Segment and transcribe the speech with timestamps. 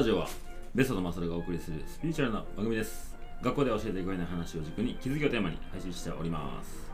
[0.00, 0.26] ラジオは
[0.74, 3.14] ベストとマサルがお送りするスピリチュアルな番組です。
[3.42, 6.90] 学校では教えていくれない話を軸に気づきをテーマに配信しております。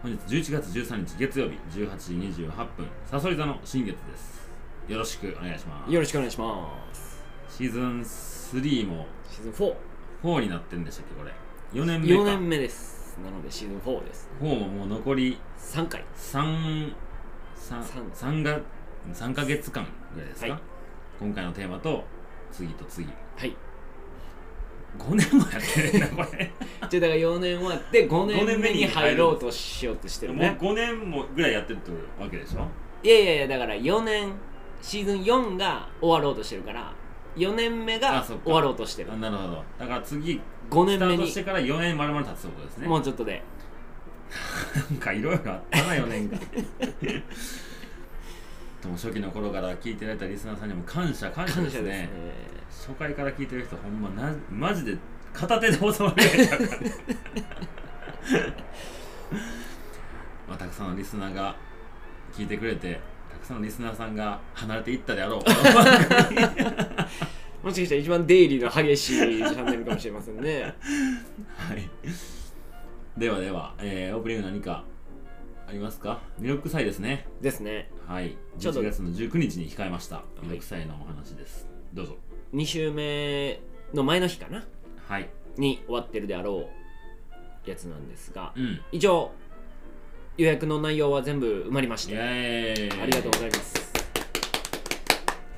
[0.00, 4.48] 本日11月13日月曜日18時28分サソリ座の新月です。
[4.86, 5.92] よろしくお願いします。
[5.92, 7.20] よろしくお願いします。
[7.48, 9.74] シーズン3もシーズン4
[10.22, 11.32] 4になってるんでしたっけこれ。
[11.72, 12.14] 4年目か。
[12.14, 13.18] 4年目です。
[13.24, 14.30] なのでシーズン4です。
[14.40, 16.04] 4ももう残り3回。
[16.16, 16.94] 3
[17.56, 18.60] 3, 3が
[19.12, 20.71] 3ヶ月間ぐらいですか、はい
[21.22, 22.02] 今回のテーマと
[22.50, 23.08] 次と次。
[23.36, 23.56] はい。
[24.98, 26.50] 5年もやってるなこれ。
[26.90, 31.90] じゃあだから4年終わって5五年年目に入ろうとしようとしてるもうね5年もぐらいやってるって
[32.20, 32.66] わけでしょ？
[33.04, 34.32] いやいやいやだから4年
[34.82, 36.92] シーズン4が終わろうとしてるから
[37.36, 38.42] 4年目あがそっか。
[38.44, 39.12] 終わろうとしてる。
[39.12, 39.64] あなるほど。
[39.78, 42.88] だから次5スタ年目にートしてから4年丸々経つってことですね。
[42.88, 43.42] もうちょっとで。
[44.90, 46.38] なんかいろいろあったな4年間
[48.82, 51.90] でも初期の頃から聞いてられたリスナーさんにも感謝感謝ですね。
[51.90, 52.08] ね。
[52.68, 54.96] 初回から聞いてる人ほんまなマジで
[55.32, 56.92] 片手で収まるぐらいだからね
[60.48, 61.56] まあ、たくさんのリスナーが
[62.34, 65.42] 聞いてくれてたくさんのリスナーさんが離れていったであろう。
[67.64, 70.74] もしかしたら一番出入りの激しいチャンネルかもしれませんね。
[71.56, 71.88] はい。
[73.16, 74.84] ではでは、えーオープニング何か
[75.72, 76.20] ありますか？
[76.38, 77.26] 魅力祭ですね。
[77.40, 77.90] ですね。
[78.06, 78.36] はい。
[78.58, 80.22] ちょうど11月の19日に控えました。
[80.42, 82.18] 魅力祭のお話です、どうぞ。
[82.52, 83.58] 2週目
[83.94, 84.66] の前の日かな？
[85.08, 85.30] はい。
[85.56, 86.68] に終わってるであろ
[87.66, 88.82] うやつなんですがうん。
[88.92, 89.30] 以上
[90.36, 93.00] 予約の内容は全部埋まりましイてエーイ。
[93.00, 93.92] ありがとうございます。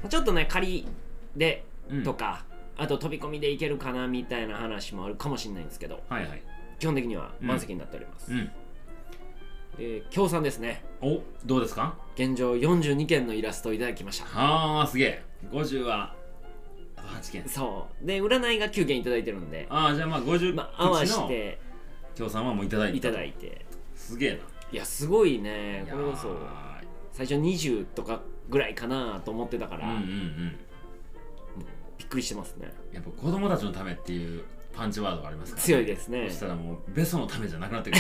[0.09, 0.87] ちょっとね仮
[1.35, 2.05] でうん。
[2.05, 2.45] とか、
[2.77, 6.43] あと飛び込みでいけるかなみたいな話もあるかもしれないんですけどはいはい。
[6.79, 8.49] 基本的には満席になっております、うん
[9.77, 10.85] で協賛ですね。
[11.01, 11.97] おどうですか？
[12.17, 14.27] 現状42件のイラストをいただきました。
[14.27, 15.23] はあすげえ。
[15.51, 16.15] 50は
[16.97, 17.49] あと8件。
[17.49, 18.07] そう。
[18.07, 19.67] で占いが9件いただいてるんで。
[19.69, 21.59] ああじゃあまあ50まあ合わして
[22.15, 23.65] 協賛はもういただいていただいて。
[23.97, 24.41] すげえ
[24.73, 25.87] いやすごいね。
[25.91, 26.35] これこそや
[27.13, 30.57] 最初20とかぐらいかなと思ってたから、ーうんうんうん。
[31.97, 32.73] びっくりしてますね。
[32.93, 34.43] やっぱ子供たちのためっていう
[34.75, 36.27] パンチワードがありますから、強いですね。
[36.29, 37.97] そしたらもうベソのためじゃなくなってく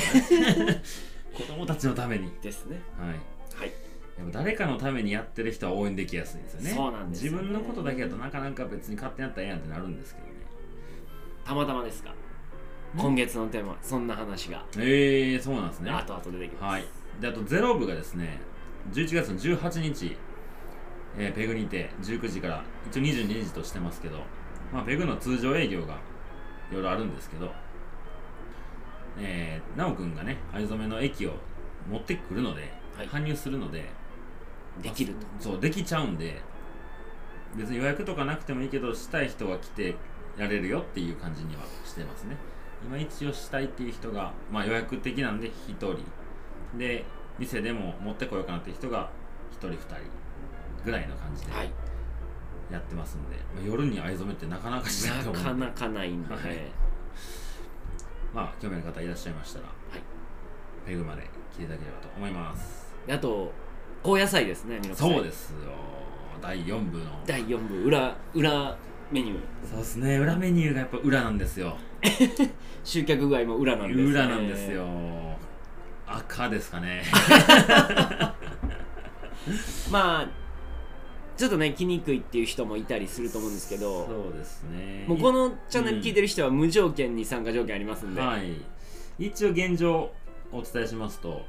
[0.56, 0.82] るね
[1.34, 2.80] 子供たちのためにですね。
[2.98, 3.08] はい。
[3.08, 3.72] はい。
[4.18, 6.70] やっぱ誰かのためにやってる人は応援できやすいんですよね。
[6.70, 7.38] そうなんですよね。
[7.38, 10.32] 自分のことだけだとなかなか別に勝手にやったらええやんってなるんですけどね。
[11.44, 12.14] たまたまですが
[12.96, 14.64] 今月のテーマそんな話が。
[14.76, 15.90] えー、そうなんですね。
[15.90, 16.84] 後々出てきます、はい。
[17.20, 18.40] であとゼロ部がですね
[18.92, 20.16] 11月の18日、
[21.18, 24.18] えーペグにて19時から一応22時としてますけど、
[24.72, 25.94] まあ、ペグの通常営業が
[26.70, 27.52] いろいろあるんですけど
[29.18, 31.32] えー、なおくんがね藍染めの液を
[31.90, 33.08] 持ってくるので、はい。
[33.08, 33.84] 搬入するので
[34.82, 35.50] できると。
[35.50, 36.40] そうできちゃうんで
[37.56, 39.94] 別に予約とかなくてもいいけどしたい人が来て
[40.36, 42.36] やれるよっていう感じにはしてますね。
[42.84, 45.98] 今一応したいっていう人が、まあ、予約的なんで1人。
[46.76, 47.04] で
[47.38, 49.10] 店でも持ってこようかなっていう人が
[49.52, 49.96] 1人2人
[50.84, 51.70] ぐらいの感じではい。
[52.70, 56.42] やってますんで、まあ、夜に藍染めってなかなかしないと思うかなかないんで、はい
[58.34, 60.02] まあ興味ある方いらっしゃいましたら、はい。
[60.84, 61.22] ペグまで
[61.52, 62.92] 来ていただければと思います。
[63.06, 63.52] であと
[64.02, 65.10] 高野菜ですね皆さん。
[65.10, 65.70] そうですよ。
[66.42, 67.04] 第4部の。
[67.24, 68.76] 第4部裏裏
[69.10, 69.38] メニュー。
[69.66, 70.18] そうですね。
[70.18, 71.76] 裏メニューがやっぱ裏なんですよ。
[72.84, 74.86] 集客具合も裏なんです、ね、裏なんですよ。
[76.06, 77.02] 赤ですかね。
[79.90, 80.28] まあ
[81.36, 85.04] ちょっとね来にくいっていう人もいたりすると思うんですけどそうですね。
[85.08, 88.52] もうこのチャンネル聞いてる人は無条件に参加条件ありますんで、はい。
[89.18, 90.10] 一応現状
[90.52, 91.42] お伝えしますと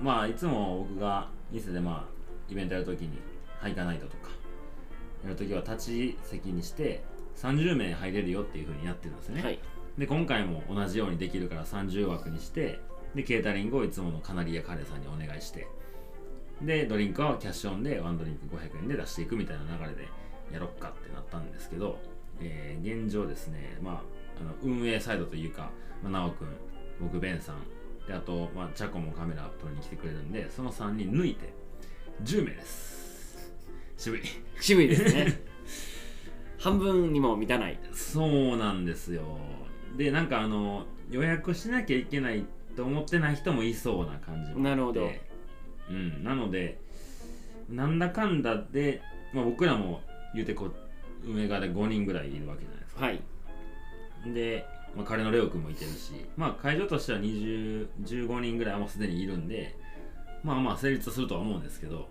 [0.00, 3.10] まあいつも僕が店でまあイベントやるときに
[3.58, 4.30] ハイカナイトとか
[5.22, 7.04] やるときは立ち席にして
[7.36, 9.58] 30名入れるよっていうふうにやってるんですよね、はい。
[9.98, 12.80] で今回も同じようにできるから30枠にして
[13.14, 15.68] でケータリングをいつものカナリアカレーさんにお願いして
[16.64, 20.08] でドリンクはキャッシュオンでワンドリンク500円で出していくみたいな流れで
[20.52, 21.98] やろっかってなったんですけど、
[22.40, 23.94] えー現状ですね、まあ、
[24.40, 25.70] あの運営サイドというか、
[26.02, 26.48] まあ、直くん
[27.00, 27.56] 僕ベンさん
[28.06, 31.52] であと、まあ、チャコもカメラ撮りに来てくれるんでその3人抜いて
[32.24, 33.52] 10名です。
[33.96, 34.20] 渋い。
[34.60, 35.40] 渋いですね。
[36.58, 37.78] 半分にも満たない。
[37.92, 39.38] そうなんですよ。
[39.96, 42.44] でなんかあの予約しなきゃいけない
[42.76, 45.10] と思ってない人もいそうな感じもなるほど
[45.90, 46.78] うんなので
[47.68, 49.00] なんだかんだで、
[49.32, 50.02] まあ、僕らも
[50.34, 50.74] 言うてこう
[51.24, 53.04] 運営側で5人ぐらいいるわけじゃないですか。
[53.06, 53.22] はい。
[54.34, 59.76] で、まあ、彼のレオ君もいてるし、まあ、会場としては20 15人ぐらいはもうすでにいるんで
[60.42, 62.08] まあまあ成立するとは思うんですけど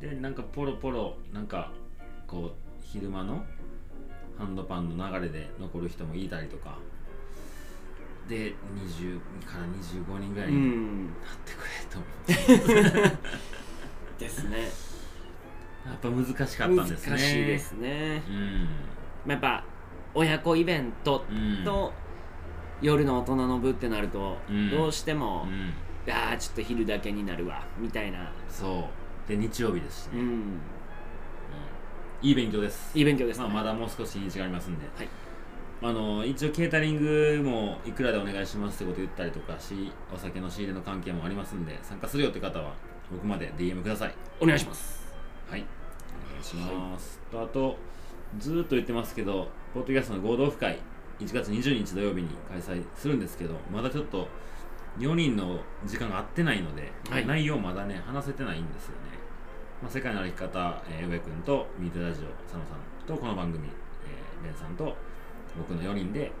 [0.00, 1.72] でなんかポロポロなんか
[2.26, 2.52] こう
[2.82, 3.44] 昼間の
[4.38, 6.78] ハンドパンの流れで残る人もいたりとか
[8.28, 11.06] で20から25人ぐらいうにん。
[11.06, 11.14] なっ
[11.44, 12.06] てくれと思
[13.04, 13.16] って、
[14.18, 14.62] ですね。
[15.84, 17.10] やっぱ難しかったんですね。
[17.10, 18.22] 難しいですね。
[18.28, 18.68] うん。
[19.26, 19.64] まあやっぱ
[20.14, 21.64] 親子イベントうん。
[21.64, 21.92] と
[22.82, 24.70] 夜の大人の部ってなると、うん。
[24.70, 25.72] どうしても、うん。
[26.12, 28.88] ああちょっと昼だけになるわみたいな、そ
[29.26, 29.28] う。
[29.28, 30.60] で日曜日ですしね、うん、
[32.22, 32.96] いい勉強です。
[32.96, 35.08] いい勉強ですね、まあ、まだもう少し日にちがありますんで、はい
[35.82, 42.72] あの一応ケータリングもいくらでお願いしますってこと言ったりとかしお酒の仕入れの関係もありますんで参加するよって方は
[43.10, 44.14] 僕まで DM ください。
[44.40, 45.14] お願いします。
[45.48, 45.60] はい。
[45.60, 46.44] お願い。
[46.44, 47.76] します、とあと
[48.38, 50.78] ずーっと言ってますけどポッドキャストの合同オフ会
[51.20, 54.28] 1月20日土曜日に開催するんですけどまだちょっと
[54.98, 57.26] 4人の時間が合ってないので、はい。
[57.26, 58.96] 内容まだね話せてないんですよね、
[59.82, 64.96] まあ、世界の歩き方、えー、上君とミートラジオ佐野さんとこの番組、えーベンさんと
[65.56, 66.32] 僕の4人で、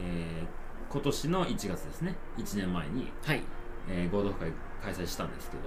[0.00, 2.14] えー今年の1月ですね。
[2.38, 3.42] 1年前に、はい。
[3.88, 4.50] えー合同会
[4.82, 5.62] 開催したんですけど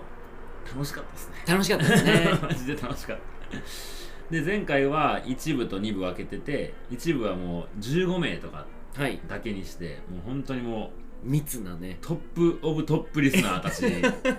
[0.74, 1.36] 楽しかったですね。
[1.48, 2.40] 楽しかったですね。
[2.42, 4.32] マジで楽しかった。
[4.32, 8.66] で前回は1部と2部分けてて1部はもう15名とか
[8.96, 9.20] はい。
[9.28, 10.92] だけにしてもう本当にも
[11.24, 11.98] う密なね。
[12.02, 13.82] トップオブトップリスナーたち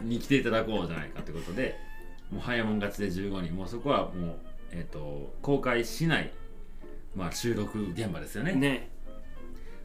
[0.02, 1.76] に来ていただこうじゃないかということで
[2.30, 3.54] もう早もん勝ちで15人。
[3.54, 4.38] もうそこはもう、
[4.70, 6.32] えー、と公開しない、
[7.14, 8.52] まあ、収録現場ですよね。
[8.54, 8.90] ね。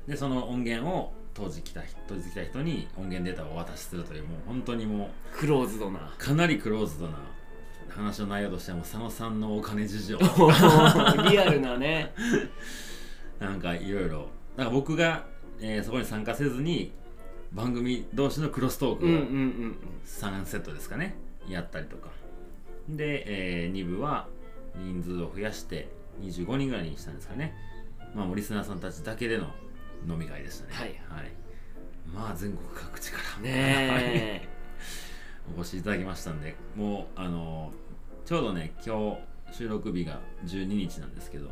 [0.08, 6.14] でその音源を当時来た人当日来た人に音源データをお渡しするというもう本当にもうクローズドな。
[6.18, 7.18] かなりクローズドな
[7.90, 10.18] 話の内容としてはもう佐野さんのお金事情。
[11.30, 12.14] リアルなね。
[13.40, 14.30] なんかいろいろ。
[14.56, 15.26] なんか僕が、
[15.60, 16.94] えーそこに参加せずに
[17.52, 19.76] 番組同士のクロストークをうんうんうん
[20.06, 21.16] 3セットですかね。
[21.50, 22.10] やったりとか。
[22.88, 24.28] で、え2部は
[24.76, 25.88] 人数を増やして
[26.22, 27.54] 25人ぐらいにしたんですかね。
[28.14, 29.48] まあもうリスナーさんたちだけでの
[30.08, 30.74] 飲み会でしたね。
[30.74, 31.32] はい。
[32.14, 33.24] まあ全国各地から。
[33.38, 34.48] うんね
[35.56, 37.72] お越しいただきましたんでもうあの
[38.26, 39.16] ちょうどね今
[39.52, 41.52] 日収録日が12日なんですけど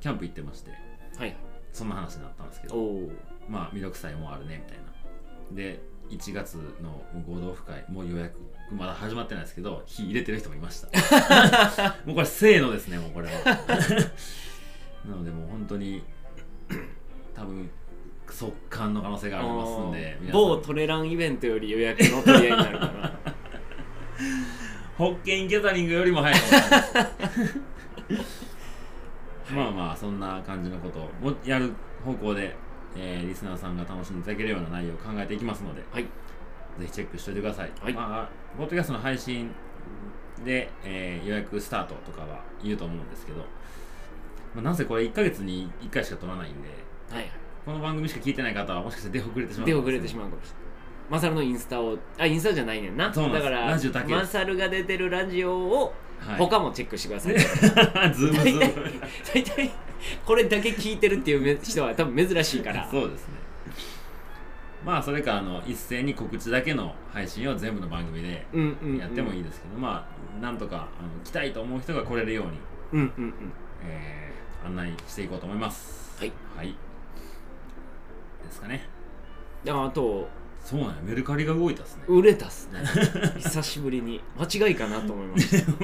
[0.00, 0.72] キャンプ行ってまして
[1.16, 1.36] えはい。
[1.72, 3.10] そんな話になったんですけどおお
[3.48, 4.90] まあ魅力祭もあるねみたいな。
[5.56, 5.80] で
[6.10, 8.36] 1月の合同オフ会もう予約
[8.72, 10.88] まだ始まってないですけど日入れてる人もいました。
[12.06, 13.32] もうこれせーのですねもうこれは。
[15.04, 16.02] なのでもう本当に
[17.34, 17.70] 多分
[18.28, 23.18] 速乾の可能性がありますんで某トレランイベントより予約の取り合いになるから。
[24.96, 26.40] ホッケンケタリングよりも早い
[29.50, 31.72] まあまあそんな感じのことをもやる
[32.04, 32.54] 方向で、
[32.94, 36.04] えーリスナーさんが楽しんでいただけるような内容を考えていきますので、はい
[36.80, 37.92] ぜひチェックしておいてください、はい。
[37.92, 39.50] まあ、ポッドキャストの配信
[40.44, 43.44] で、えー予約スタートとかは言うと思うんですけど、ま
[44.58, 46.68] あ、なんせこれ1ヶ月に1回しか撮らないんで
[47.10, 47.30] はいはい。
[47.64, 50.60] この番組しか聞いてない方はもしかして出遅れてしまう出遅れてしうまうかもしれない。
[51.10, 53.12] マサルのインスタをあインスタじゃないねんな。
[53.12, 57.34] そうだからラジオだけマサルが出てるラジオをはい、他もチェックしてください、
[58.14, 59.00] ズームズ大体ーム
[59.34, 59.70] 大体
[60.24, 62.86] これだけ聞いてるっていう人は多分珍しいから。
[62.92, 63.39] そうですね
[64.84, 68.46] まあそれかあの一斉に告知だけの配信を全部の番組で
[68.98, 70.06] やってもいいですけど、ま
[70.38, 72.52] あなんとかあの来たいと思う人が来れるように、
[72.92, 73.52] うんうんうん。
[73.84, 74.30] えー
[74.66, 76.14] 案内していこうと思います。
[76.18, 76.32] はい。
[76.54, 76.68] はい。
[76.68, 78.86] ですかね。
[79.64, 80.28] であと
[80.62, 80.96] そうなんや。
[81.02, 82.02] メルカリが動いたっすね。
[82.08, 82.80] 売れたっすね。
[83.40, 84.20] 久しぶりに。
[84.38, 85.72] 間違いかなと思いました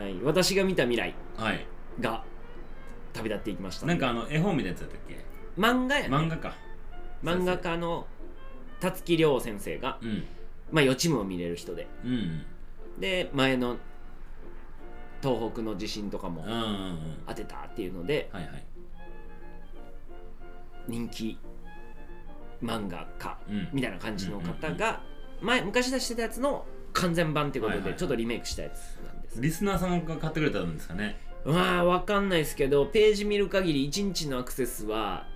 [0.00, 0.16] はい。
[0.22, 1.66] 私が見た未来はい。
[2.00, 2.24] が
[3.12, 3.84] 旅立っていきました。
[3.86, 5.22] なんかあの絵本みたいなやつやったっけ？
[5.58, 6.16] 漫画やね。
[6.16, 6.54] 漫画か
[7.22, 8.06] 漫画家の
[8.80, 10.24] 辰木亮先生が、うん。
[10.70, 11.86] まあ、予知夢を見れる人で。
[12.04, 12.12] うん。
[12.12, 12.46] うん
[12.98, 13.78] で前の
[15.22, 16.44] 東北の地震とかも
[17.26, 18.64] 当てたっていうのではいはい。
[20.88, 21.38] 人気
[22.62, 23.68] 漫画家うん。
[23.72, 25.02] みたいな感じの方が
[25.40, 31.18] 前昔出してたやつの完全版っていうことはいはいでちょっとリメイクしたやつなんです、リスナーさんが買ってくれたんですかね。
[31.44, 35.26] まあわかんないですけどページ見る限り1日のアクセスは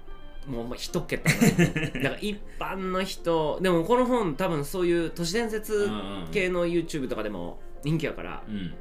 [0.46, 5.88] もう一桁なだから一般の人でもこの本多分そういう都市伝説
[6.30, 8.74] 系の YouTube とかでも人気やからうん。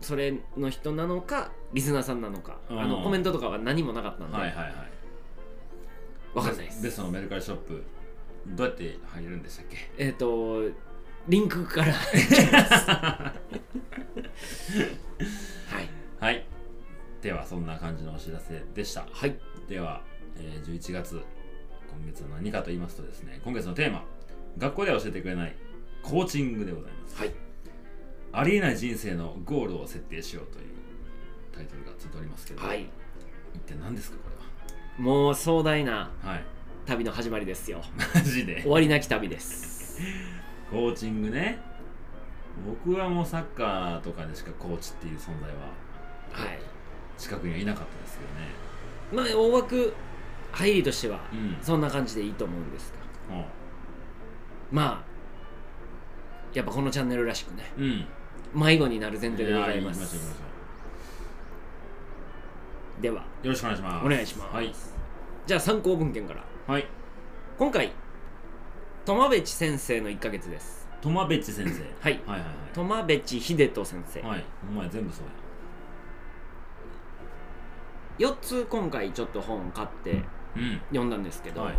[0.00, 2.80] それの人なのかリスナーさんなのかうん。
[2.80, 4.74] あのコメントとかは何もなかったんで、はいはいはい。
[6.34, 6.82] わかんないです。
[6.82, 7.82] ベストのメルカリショップ
[8.48, 9.76] どうやって入れるんでしたっけ？
[9.98, 10.62] えっ、と
[11.28, 11.92] リンクから。
[11.94, 13.32] は
[15.80, 15.88] い。
[16.20, 16.46] はい。
[17.22, 19.06] ではそんな感じのお知らせでした。
[19.10, 19.36] はい。
[19.68, 20.02] では、
[20.38, 21.22] えー11月
[21.98, 24.04] 今月は何かと言いますとですね今月のテーマ
[24.58, 25.56] 学校では教えてくれない
[26.02, 27.16] コーチングでございます。
[27.18, 27.32] はい。
[28.32, 30.64] ありえない人生のゴールを設定しようという
[31.52, 32.86] タイトルがついておりますけど、はい。
[33.54, 36.10] 一体何ですかこもう壮大な
[36.86, 37.82] 旅の始まりですよ。
[38.14, 38.62] マジで？
[38.62, 40.00] 終わりなき旅です。
[40.70, 41.58] コーチングね。
[42.66, 46.58] 僕はもうサッカーとかでしかコーチっていう存在ははい。
[47.18, 48.24] 近くにはいなかったですけ
[49.16, 49.26] どね。
[49.28, 49.92] まあ大枠
[50.56, 51.56] 入りとしてはうん。
[51.60, 52.92] そんな感じでいいと思うんです
[53.30, 53.44] がは
[54.70, 55.16] まあ
[56.54, 57.64] やっぱこのチャンネルらしくね。
[57.76, 58.06] あうん。
[58.54, 60.34] 迷子になる前提でございます。
[63.00, 63.16] では。
[63.42, 64.06] よろしくお願いします。
[64.06, 64.54] お願いします。
[64.54, 64.72] はい。
[65.46, 66.42] じゃあ参考文献から。
[66.66, 66.86] はい。
[67.58, 67.92] 今回
[69.04, 70.88] 苫部知先生の1ヶ月です。
[71.02, 71.82] トマベッチ先生。
[72.00, 72.20] はい。
[72.26, 74.30] はいはい苫部知秀人先生、はい。
[74.30, 75.24] はいお前全部そう
[78.18, 80.24] 4つ今回ちょっと本買ってやうん
[80.90, 81.74] 読んだんですけど、はい。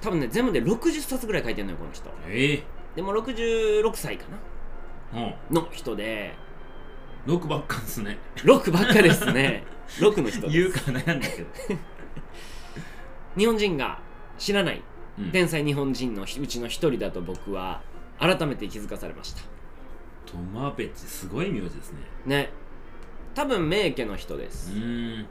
[0.00, 2.10] 多分ね全部で60冊ぐらい書いてんのよこの人。
[2.28, 2.64] ええ。
[2.96, 4.24] でも66歳か
[5.12, 5.20] な。
[5.22, 5.54] うん。
[5.54, 6.34] の人で。
[7.26, 8.18] 6ばっかですね。
[8.36, 9.64] 6ばっかですね。
[9.98, 10.52] 6の人です。
[10.52, 11.48] 言うから悩んだけど、
[13.36, 14.00] 日本人が
[14.38, 14.82] 知らない
[15.18, 15.30] うん。
[15.32, 17.82] 天才日本人のうちの一人だと僕は
[18.18, 19.42] 改めて気づかされました。
[20.26, 22.00] トマベッチすごい名字ですね。
[22.26, 22.50] ね。
[23.34, 25.26] 多分名家の人でうす、ーん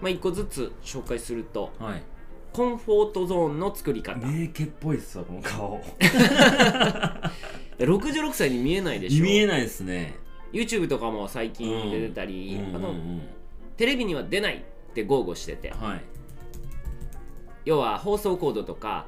[0.00, 2.02] まあ一個ずつ紹介するとはい。
[2.52, 4.26] コンフォートゾーンの作り方。
[4.26, 5.78] 名家っぽいっすわこの顔。
[7.78, 9.24] 66歳に見えないでしょ。
[9.24, 10.14] 見えないですね。
[10.52, 12.94] YouTube とかも最近出てたり、あの
[13.76, 15.70] テレビには出ないって豪語してて。
[15.70, 16.00] はい。
[17.66, 19.06] 要は放送コードとか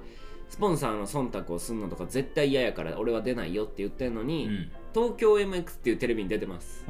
[0.51, 4.71] スポンサーの忖度をすんのとか絶対嫌やから俺は出ないよって言ってんのうに、ん。
[4.93, 6.85] 東京 MX っていうテレビに出てます。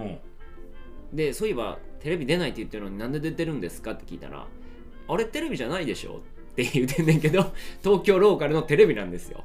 [1.12, 3.93] でそういえばテレビ出ないって言ってるのになんで出てるんですか？
[3.93, 4.47] って聞いたら
[5.09, 6.21] あれテレビじゃないでしょ？
[6.52, 7.52] って言ってんねんけど
[7.83, 9.45] 東京ローカルのテレビなんですよ。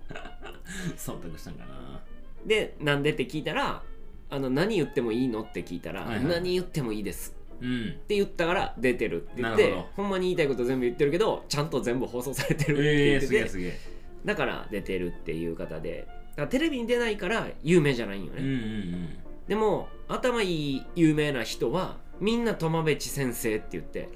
[0.98, 2.02] 忖度したんかな。
[2.46, 3.12] でなんで？
[3.12, 3.84] って聞いたら
[4.30, 5.42] あの何言ってもいいの？
[5.42, 7.90] って聞いたら、はいはい何言ってもいいですうん。
[7.90, 13.80] って言ったから出てるって言ってほんまに言いたいこと全部言ってるけどちゃんと全部放送されてるってええ言ってて、えすげえ
[14.26, 16.08] だから出てるっていう方で
[16.50, 19.10] テレビに出ないから有名じゃないんよね、うんうん。
[19.48, 24.10] でも頭いい有名な人はみんな苫部知先生って言って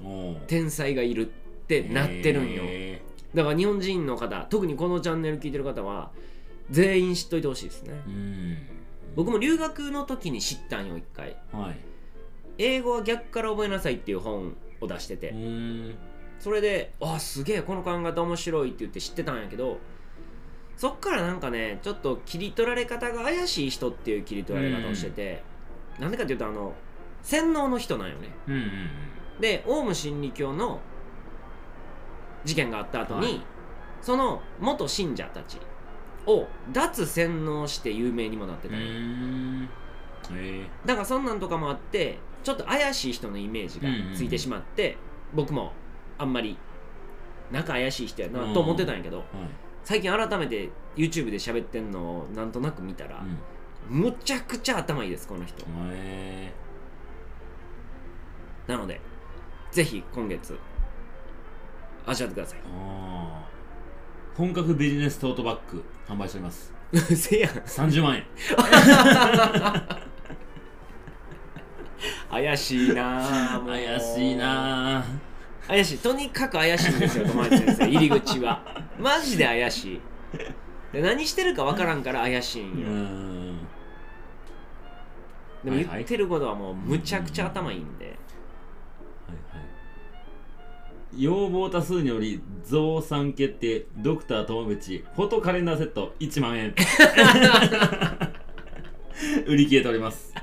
[0.47, 1.29] 天才がいるっ
[1.67, 3.01] てなってるんよ、へ
[3.33, 6.11] だから日本人の方特にこのチャンネル聞いてる方は
[6.69, 7.93] 全員知っといてほしいですね。
[9.15, 11.35] 僕も留学の時に知ったんよ一回。
[11.51, 11.75] はい。
[12.59, 15.33] 英語は逆から覚えなさいっていう本を出してて、
[16.39, 19.79] それで「あすげえこの考え方面白い」って言って知ってたんやけど
[20.75, 25.43] そっからなんかねちょっと切り取られ方が怪しい人っていう切り取られ方をしてて、
[25.99, 26.73] なんでかっていうとあの
[27.27, 28.29] 洗脳の人なんよね。
[28.47, 28.89] うんうん
[29.41, 30.79] でオウム真理教の
[32.43, 33.41] 事件があった後に、はい。
[34.01, 35.59] その元信者たち
[36.25, 38.95] を脱洗脳して有名にもなってうんうたんよ、ー。
[38.95, 39.69] ん
[40.37, 44.97] へえだからそんなんとかもあってちょっと怪しい人のイメージがついてしまって、
[45.35, 45.73] 僕も
[46.17, 46.57] あんまり
[47.51, 49.25] 仲怪しい人やなと思ってたんやけど、はい。
[49.83, 53.23] 最近改めて YouTube で喋ってんのをなんとなく見たら、
[53.89, 54.01] うん。
[54.01, 56.51] むちゃくちゃ頭いいですこの人、へ
[58.67, 59.01] なので
[59.71, 60.57] ぜひ今月
[62.05, 62.59] 味わってください。
[62.59, 64.37] ーあー。
[64.37, 66.73] 本格ビジネストートバッグ販売しております。
[67.15, 67.51] せやん。
[67.51, 68.23] 30万円。
[72.29, 73.67] 怪しいなあもう。
[73.69, 75.03] 怪しいな
[75.67, 75.97] 怪しい。
[75.97, 77.87] とにかく怪しいんですよ友達先生。
[77.91, 78.61] 入り口は。
[78.99, 80.01] マジで怪しい。
[80.91, 82.87] で何してるか分からんから怪しいんうよ、
[85.63, 88.17] でもはいはい言ってることはもうむちゃくちゃ頭いいんで、
[91.15, 96.75] 要望多数により増産決定ドクター友淵フォトカレンダーセット1万円。
[99.47, 100.33] 売り切れております。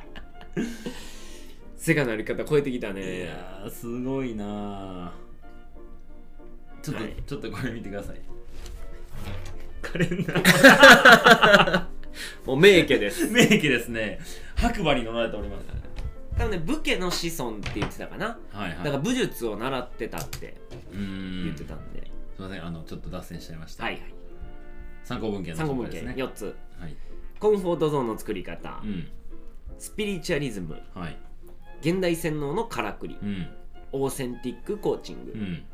[1.77, 6.83] 世界のやり方超えてきたいねやーすごいなー。
[6.83, 7.15] ちょっと、はい。
[7.27, 8.21] ちょっとこれ見てください。
[9.83, 11.85] カレンダー。
[12.47, 13.31] もう名家です。
[13.31, 14.19] 名家ですね。
[14.57, 15.84] 白馬に乗られております
[16.37, 18.39] 多分ね武家の子孫って言ってたかな。
[18.51, 18.79] はいはい。
[18.79, 20.57] だから武術を習ってたって
[20.93, 24.03] 言ってたんで、すいませんあのちょっと脱線しちゃいました、はいはい。
[25.05, 26.25] 参考文献の参考文献紹介ですね。
[26.25, 26.57] 4つ。
[26.81, 26.97] はい。
[27.39, 29.09] コンフォートゾーンの作り方、うん。
[29.79, 30.81] スピリチュアリズム。
[30.95, 31.17] はい。
[31.81, 33.47] 現代洗脳のからくりうん。
[33.93, 35.65] オーセンティックコーチング、うん。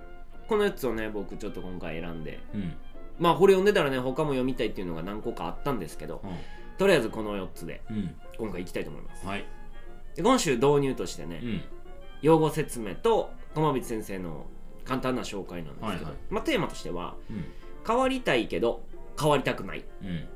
[0.47, 2.41] この4つをね僕ちょっと今回選んで。
[2.55, 2.73] うん。
[3.19, 6.23] まあこれ読んでたらね他も読みたいっていうのが何個かあったんですけど。
[6.77, 8.15] とりあえずこの4つでうん。
[8.37, 9.27] 今回いきたいと思います。
[9.27, 9.45] はい
[10.17, 11.63] で今週導入としてね、うん。
[12.23, 14.47] 用語説明と友光先生の
[14.85, 16.15] 簡単な紹介なんですけど、はいはい。
[16.31, 17.45] まあ、テーマとしてはうん。
[17.87, 18.83] 変わりたいけど
[19.19, 19.79] 変わりたくない。
[19.81, 20.29] っうん。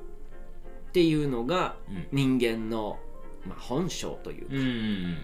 [0.93, 2.39] ていうのがうん。
[2.39, 2.99] 人間の、
[3.47, 5.17] まあ、本性というか、うん。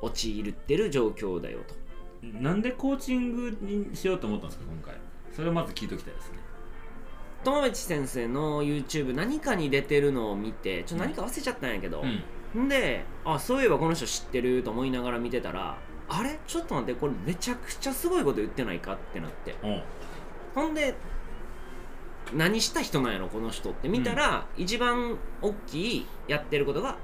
[0.00, 1.74] 陥ってる状況だよと。
[2.22, 4.94] なんでコーチングにしようと思ったんですか今回。
[5.32, 6.37] それをまず聞いときたいですね
[7.48, 12.02] 友道先生の YouTube 何かに出てるのを見てちょっと何か忘れちゃったんやけど、
[12.54, 12.68] ん。
[12.68, 15.76] であそういえばこの人知ってると思いながら見てたら
[16.08, 16.38] あれ？
[16.46, 19.54] ちょっと待ってこれめちゃくちゃすごいこと言ってないかってなって。
[19.62, 19.82] うん。
[20.54, 20.94] ほんで
[22.34, 23.88] 何した人なんやろこの人って。
[23.88, 26.96] 見たら、一番大きいやってることが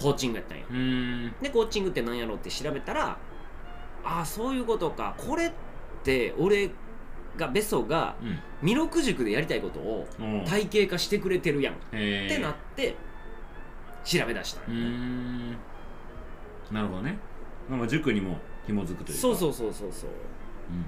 [0.00, 1.34] コーチングやったんようん。
[1.42, 3.18] でコーチングって何やろって調べたら
[4.04, 5.14] ああそういうことか。
[5.16, 5.52] これっ
[6.02, 6.70] て俺
[7.36, 8.38] がベソがうん。
[8.62, 10.44] 弥勒塾でやりたいことをうん。
[10.44, 11.74] 体系化してくれてるやん。
[11.74, 12.94] っへてなって
[14.04, 14.60] 調べ出した
[16.72, 17.18] なるほどね。
[17.68, 19.20] まあ塾にも紐づくというか。
[19.20, 20.10] そうそうそうそうそう。
[20.70, 20.84] うんうん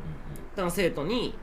[0.57, 1.35] だから生徒に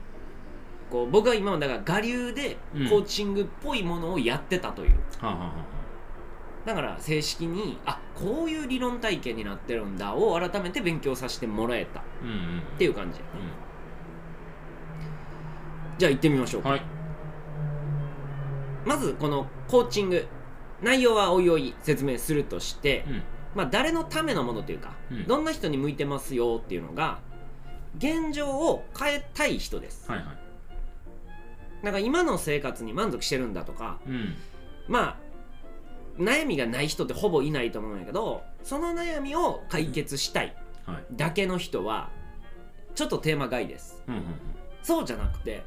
[0.90, 2.88] こう僕は今までだから我流でうん。
[2.88, 5.52] コーチングっぽいものをやってたという、はあ、はあはあは
[6.66, 12.00] だから正式にあこういう理論体系になってるんだを改めて勉強させてもらえた。
[12.00, 12.62] っあ、うんうん。
[12.78, 13.12] ていう感
[15.98, 16.62] じ、じゃあ行ってみましょう。
[16.62, 16.86] か、うんはい。
[18.84, 20.26] まずこのコーチング。
[20.82, 23.22] 内容はおいおい説明するとして、うん。
[23.54, 25.26] まあ、誰のためのものというか、うん。
[25.26, 27.20] どんな人に向いてますよっていうのが
[27.96, 30.10] 現状を変えたい人です。
[30.10, 30.26] はいはい。
[31.84, 34.34] なんか今の生活に満足してるんだとかうん。
[34.88, 35.16] まあ
[36.18, 41.04] 悩みがない人ってほぼいないと思うんやけどその悩みを解決したいはい。
[41.12, 42.10] だけの人は
[42.94, 44.02] ちょっとテーマ外です。
[44.08, 44.22] うんうん。
[44.82, 45.62] そうじゃなくて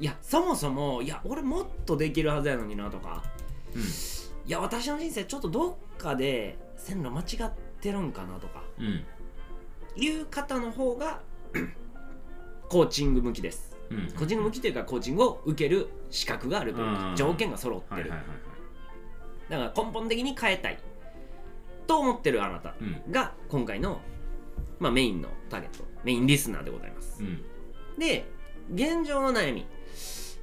[0.00, 3.22] いやそもそもいや俺もっとできるはずやのになとか。
[3.74, 3.82] うん。
[3.82, 3.84] い
[4.46, 8.62] や私の人生ちょっとどっかで線路間違ってるんかなとか。
[8.78, 9.04] うん。
[9.96, 11.20] いう方の方が
[12.70, 13.76] コーチング向きです。
[13.90, 13.98] うん。
[13.98, 16.94] うんコーチング向きというかコーチングを受ける資格があるといううん。
[16.94, 18.02] か条件が揃ってる。
[18.02, 19.50] はいはいはいはい。
[19.50, 20.78] だから根本的に変えたい。
[21.86, 23.12] と思ってるあなたうん。
[23.12, 24.00] が今回の、
[24.78, 25.84] まあ、メインのターゲット。
[26.04, 27.22] メインリスナーでございます。
[27.22, 27.42] うん。
[27.98, 28.24] で
[28.72, 29.60] 現状の悩み。
[29.60, 29.66] い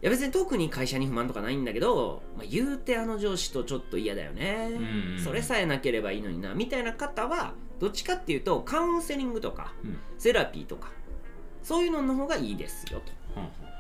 [0.02, 5.20] や別に特に会社に不満とかないんだけど、まあ、言うてあの上司とちょっと嫌だよね、うんうん。
[5.20, 9.98] それさえなければいいのになみたいな方はどっちかっていうとカウンセリングとかうん。
[10.18, 10.92] セラピーとか
[11.64, 13.40] そういうのの方がいいですよと。
[13.40, 13.78] はあは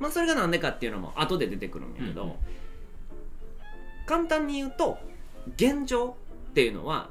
[0.00, 2.36] まあそれがなんでかっていうのも後で出てくるんだけど、うんうん。
[4.06, 4.98] 簡単に言うと
[5.56, 6.16] 現状
[6.50, 7.10] っていうのは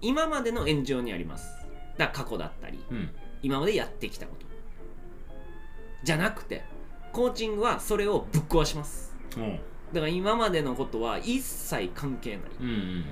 [0.00, 1.48] 今までの炎上にあります。
[1.98, 3.10] だ過去だったりあうん。
[3.42, 4.46] 今までやってきたこと。
[6.04, 6.64] じゃなくて
[7.12, 9.14] コーチングはそれをぶっ壊します。
[9.92, 12.40] だから今までのことは一切関係ない。
[12.60, 13.04] うんうん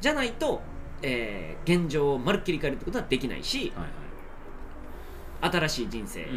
[0.00, 0.60] じゃないと、
[1.00, 5.50] えー現状をまるっきり変えるってことはできないしうんはい。
[5.50, 6.30] 新しい人生、はい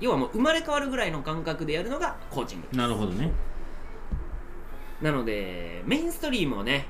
[0.00, 3.32] 要はもう生まれ変わるぐらいの感覚でやるのがコーチングうんなるほどね。
[5.02, 6.86] なのでメインストリームをね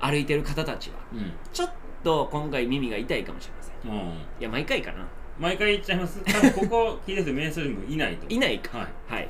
[0.00, 1.32] 歩いてる方たちはうん。
[1.52, 1.72] ちょっ
[2.04, 3.92] と今回耳が痛いかもしれません。
[3.92, 5.06] いもうや毎回かな
[5.42, 6.22] 毎回言っちゃいます。
[6.24, 8.78] 多分ここ聞いててメインストリームいないといないか。
[8.78, 8.88] はい。
[9.08, 9.28] はい。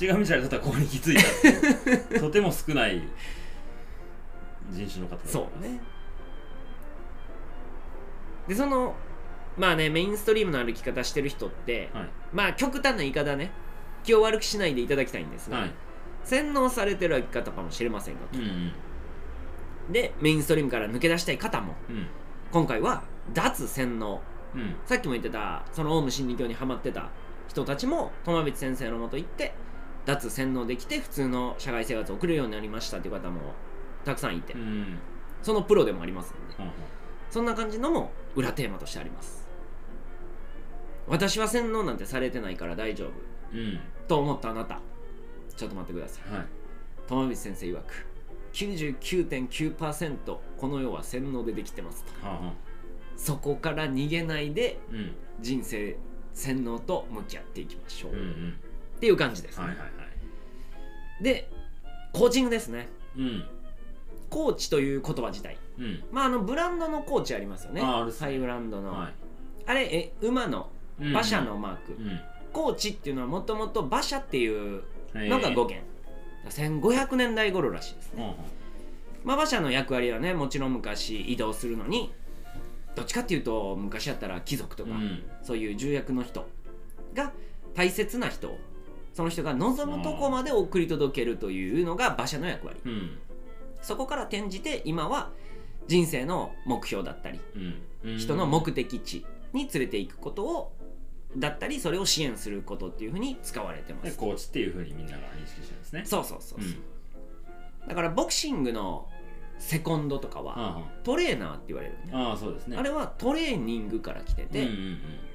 [0.00, 3.00] 違う道だったらここに気づいた とても少ない
[4.70, 5.80] 人種の方そうね。
[8.48, 8.96] でその
[9.56, 12.08] まあねメインストリームの歩き方してる人って、はい。
[12.32, 13.52] まあ極端な言い方ね。
[14.02, 15.70] 気を悪くしないでいただきたいんですが、はい。
[16.24, 18.72] 洗脳されてる歩き方かもしれませんがうんうん。
[19.92, 22.08] でメインストリームから抜け出したい方もうん。
[22.50, 24.20] 今回は脱洗脳
[24.54, 24.76] うん。
[24.84, 27.10] さっきも言ってたそのオウム真理教にハマってた
[27.48, 29.54] 人たちも友光先生のもと行って
[30.06, 33.40] 脱洗脳できて普通の社会生活を送れるようになりましたっていう方も
[34.04, 34.98] たくさんいて、うん。
[35.42, 36.54] そのプロでもありますんで。
[36.56, 36.72] ほん
[37.30, 39.48] そんな感じのも裏テーマとしてあります。
[41.06, 43.10] 私は洗脳なんてされてないから大丈夫。
[43.52, 43.80] うん。
[44.06, 44.80] と思ったあなた。
[45.56, 46.34] ちょっと待ってください。
[46.34, 46.46] はい。
[47.08, 48.06] 友光先生曰く
[48.52, 50.16] 99.9%
[50.56, 52.26] この世は洗脳でできてますと。
[52.26, 52.52] はあはあ
[53.16, 55.12] そこから逃げないでうん。
[55.40, 55.96] 人生
[56.32, 58.54] 洗脳と向き合っていきましょう、っうんうん。
[59.00, 59.66] ていう感じです、ね。
[59.66, 59.90] はいはいは
[61.20, 61.22] い。
[61.22, 61.50] で
[62.12, 62.88] コーチングですね。
[63.16, 63.44] うん。
[64.30, 65.56] コーチという言葉自体。
[65.78, 66.04] うん。
[66.12, 67.80] まああのブランドのコーチありますよね。
[67.80, 69.14] ハイブランドの、はい。
[69.66, 72.20] あれえ馬のうん馬車のマーク、うん。
[72.52, 74.82] コーチっていうのはもともと馬車っていう
[75.14, 75.54] のがえー。
[75.54, 75.84] 語源、
[76.48, 78.44] 1500年代頃らしいですね、ほんほん。
[79.24, 82.12] まあ、馬車の役割はねもちろん昔移動するのに
[82.94, 85.22] どっちかっていうと昔やったら貴族とか、うん。
[85.42, 86.46] そういう重役の人
[87.14, 87.32] が
[87.74, 88.58] 大切な人を
[89.12, 92.80] その人が望むとこまで送り届けるというのが馬車の役割。
[92.84, 93.18] うん。
[93.82, 95.30] そこから転じて今は
[95.86, 97.82] 人生の目標だったりうん。
[98.04, 98.18] うん。
[98.18, 100.72] 人の目的地に連れていくことを
[101.36, 106.02] だったりそれを支援することっていうふうに使われてまですコーチっていうふうにみんなが認識してるんですね。
[106.04, 107.88] そうそうそうそう、うん。
[107.88, 109.08] だからボクシングの
[109.58, 112.12] セコンドとかはあトレーナーって言われるね。
[112.12, 112.76] あそうですね。
[112.76, 114.66] あれはトレーニングから来てて、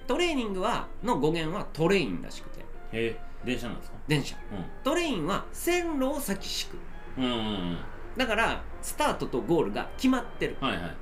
[0.08, 2.60] トレーニングはの語源はトレインらしくて。
[2.62, 3.98] へえ電車なんですか？
[4.08, 4.36] 電車。
[4.84, 6.78] トレインは線路を先敷く。
[7.18, 7.38] うんうんうん。
[7.38, 7.42] う
[7.74, 7.78] ん
[8.18, 10.58] だからスタートとゴールが決まってる。
[10.60, 10.96] はいはい。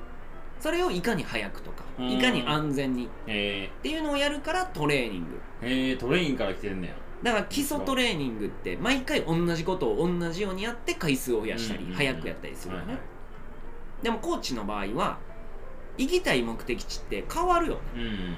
[0.60, 2.12] それをいかに早くとかうん。
[2.12, 5.40] いかに安全にっへていうのをやるからトレーニング。
[5.62, 14.04] えへえトレインから来てんねやだから基礎トレーニングって毎回同じことを同じようにやって回数を増やしたり早くやったりするよね、はいはい。
[14.04, 15.18] でもコーチの場合は
[15.98, 17.80] 行きたい目的地って変わるよね。
[17.96, 18.38] うん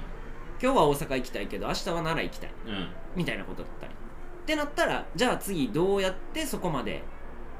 [0.62, 2.50] 今日は大阪行きたいけど明日は奈良行きたい。
[2.66, 2.88] うん。
[3.16, 3.92] みたいなことだったり。
[3.92, 7.02] ってなったらじゃあ次どうやってそこまで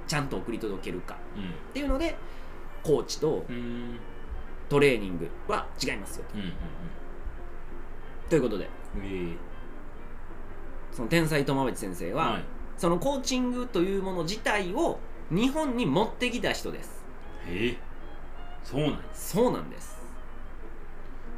[0.07, 1.17] ちゃんと送り届けるか。
[1.71, 2.15] っていうので
[2.83, 3.47] コーチと
[4.69, 6.39] トレーニングは違いますよと。
[6.39, 6.53] うんうん
[8.29, 8.69] ということで。
[8.97, 9.37] うんへ
[10.93, 12.45] その天才友淵先生は、えはい。
[12.77, 14.99] そのコーチングというもの自体を
[15.31, 17.05] 日本に持ってきた人です。
[17.47, 17.77] へえ。
[18.65, 18.99] そうなんや。
[19.13, 20.01] そうなんです。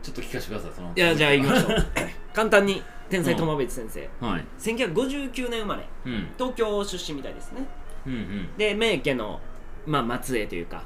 [0.03, 0.93] ちょっと聞かせてくださいその。
[0.95, 1.87] いやじゃあ行きましょう。
[2.33, 4.45] 簡単に天才友淵先生、はい。
[4.59, 5.87] 1959年生まれ。
[6.07, 6.29] うん。
[6.37, 7.67] 東京出身みたいですね。
[8.07, 8.57] うんうん。
[8.57, 9.41] で名家の、
[9.87, 10.85] まあ、末裔というか。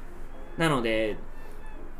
[0.59, 1.16] なので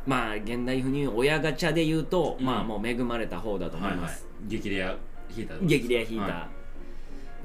[0.05, 2.45] まあ現代風に言う親ガチャで言うと、うん。
[2.45, 4.95] まあもう恵まれた方だと思はいいはいます、激レア
[5.29, 6.56] ヒーター激レアヒーター、はで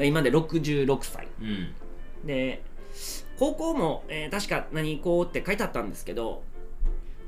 [0.01, 1.29] 今で66歳。
[1.41, 1.75] うん。
[2.27, 2.63] で
[3.39, 6.43] 高校も、えー確か何こうって書いてあったんですけど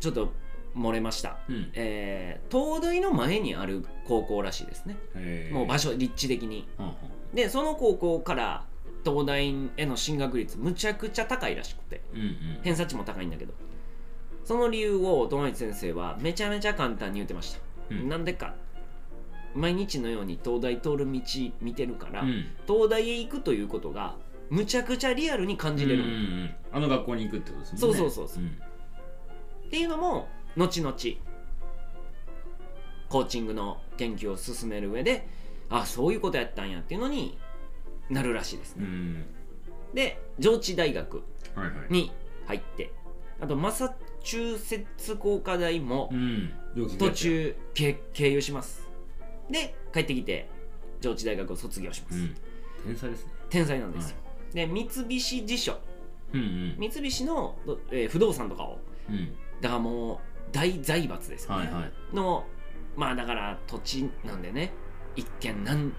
[0.00, 0.33] ちょっと
[0.77, 1.70] 漏れました、うん。
[1.74, 4.96] えー東大の前にある高校らしいですね。
[5.53, 6.66] もう場所立地的に。
[6.79, 6.96] はんはん。
[7.35, 8.64] でその高校から
[9.05, 12.00] 東大への進学率むちゃくちゃ高いらしくて。
[12.12, 13.53] うんうん偏差値も高いんだけど。
[14.44, 18.11] その理由を友達先生はめちゃめちゃ簡単に言ってました、うん。
[18.11, 18.55] なんでか
[19.55, 21.21] 毎日のように東大通る道
[21.61, 22.47] 見てるから、うん。
[22.67, 24.17] 東大へ行くということが
[24.51, 27.79] むちゃくちゃリアルに感じれる、うんあの学校に行くってことですね。
[27.79, 28.43] そうそうそうそう。
[28.43, 28.49] うん。
[28.49, 30.95] っていうのも後々
[33.09, 35.29] コーチングの研究を進める上で
[35.71, 37.38] あそういうことやったんやっていうのに
[38.11, 39.25] なるらしいですね、うん。
[39.95, 41.23] で上智大学
[41.55, 41.93] はいはい。
[41.93, 42.12] に
[42.47, 42.93] 入って
[43.40, 46.11] あとマサチューセッツ工科大も
[46.99, 48.84] 途中経経由します
[49.50, 50.48] で帰ってきて
[51.00, 52.35] 上智大学を卒業します、うん。
[52.87, 53.33] 天才ですね。
[53.50, 54.16] 天才なんですよ、
[54.52, 55.78] で三菱地所。
[56.33, 56.76] うんうん。
[56.78, 57.57] 三菱の、
[57.90, 58.78] えー不動産とかを
[59.09, 59.35] うん。
[59.61, 60.18] だからもう
[60.52, 61.92] 大財閥ですよね、はいはい。
[62.14, 62.46] の
[62.96, 64.72] まあだから土地なんでね
[65.16, 65.92] 一見何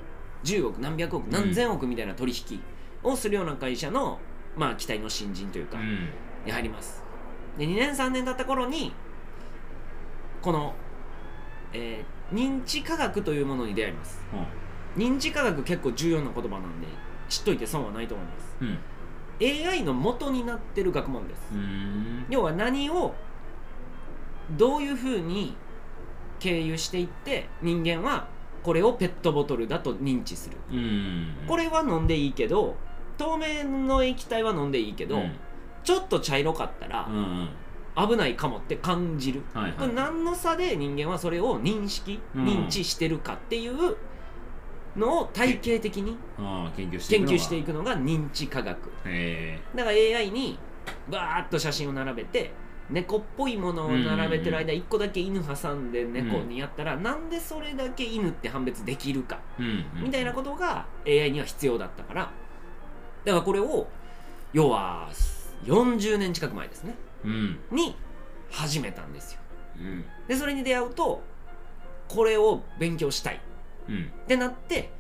[0.44, 2.62] 十億何百億何千億みたいな取引
[3.04, 4.20] をするような会社の、
[4.56, 6.10] まあ期待の新人というか、うん。
[6.46, 7.04] に入ります。
[7.58, 8.92] で2年3年経った頃に
[10.42, 10.76] この、
[11.74, 14.22] えー認知科学というものに出会います。
[14.32, 14.46] は
[14.98, 16.88] 認知科学結構重要な言葉なんで
[17.30, 18.56] 知っといて損はないと思います。
[18.62, 18.78] うん。
[19.42, 21.42] AI の元になってる学問です。
[22.30, 23.16] 要は何を
[24.58, 25.56] どういうふうに
[26.40, 28.28] 経由していって人間は
[28.64, 30.58] これをペットボトルだと認知する。
[30.72, 31.34] うん。
[31.48, 32.76] これは飲んでいいけど
[33.18, 35.36] 透明の液体は飲んでいいけど、うん。
[35.84, 37.50] ちょっと茶色かったらうんうん
[37.96, 39.72] 危ないかもって感じる、これはい。
[39.78, 42.46] はい何の差で人間はそれを認識、うん。
[42.46, 43.96] 認知してるかっていう
[44.98, 46.18] のを体系的に
[46.76, 47.98] 研究していくのが。
[47.98, 48.92] 認知科学。
[49.06, 50.60] へだから AI に
[51.10, 52.52] バーッと写真を並べて
[52.90, 59.40] 猫っぽいものを並べてる間1個だけ犬挟んで猫にやったら、なんでそれだけ犬って判別できるか
[60.02, 62.32] みたいなことが AI には必要だったから。
[63.24, 63.88] だからこれを
[64.54, 65.10] 要は
[65.64, 66.96] 40年近く前ですね。
[67.00, 67.05] うん
[67.72, 67.96] に
[68.50, 69.40] 始めたんですよ。
[69.80, 70.06] うん。
[70.28, 71.22] でそれに出会うと
[72.08, 73.42] これを勉強したい。
[73.90, 74.12] うん。
[74.24, 74.92] ってなって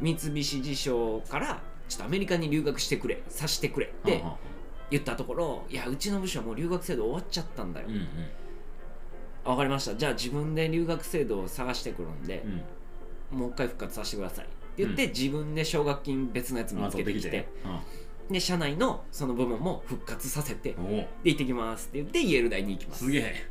[0.00, 4.22] 三菱地所からちょっとアメリカに留学してくれさしてくれって
[4.90, 8.08] 言ったところいやうちの部署はもう留学制度終わっちゃったんだよ、うんうん。
[9.44, 9.94] わかりました。
[9.94, 12.44] じゃあ自分で留学制度を探してくるんで
[13.32, 13.38] う、ん。
[13.38, 17.30] もう一回復活させてくださいって言って、自分で奨学金別のやつ見あつけてきて。
[17.30, 17.48] 取って
[18.30, 20.76] で社内のその部門も復活させてで
[21.24, 23.04] 行ってきますって言ってイェール大に行きます。
[23.04, 23.48] すげえ。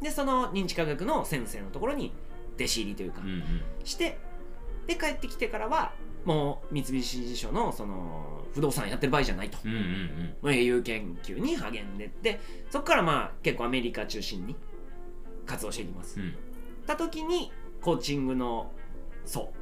[0.00, 2.12] でその認知科学の先生のところに
[2.56, 3.44] 弟子入りというか、うんうん。
[3.84, 4.18] して
[4.86, 5.92] で帰ってきてからは
[6.24, 9.78] もう三菱地所のその不動産やってる場合じゃないと、うんうん
[10.42, 10.82] うん。
[10.82, 14.54] 研究に励んでってそこからまあ結構アメリカ中心に
[15.44, 16.34] 活動していきます、うん。
[16.86, 18.70] た時にコーチングの
[19.26, 19.52] そ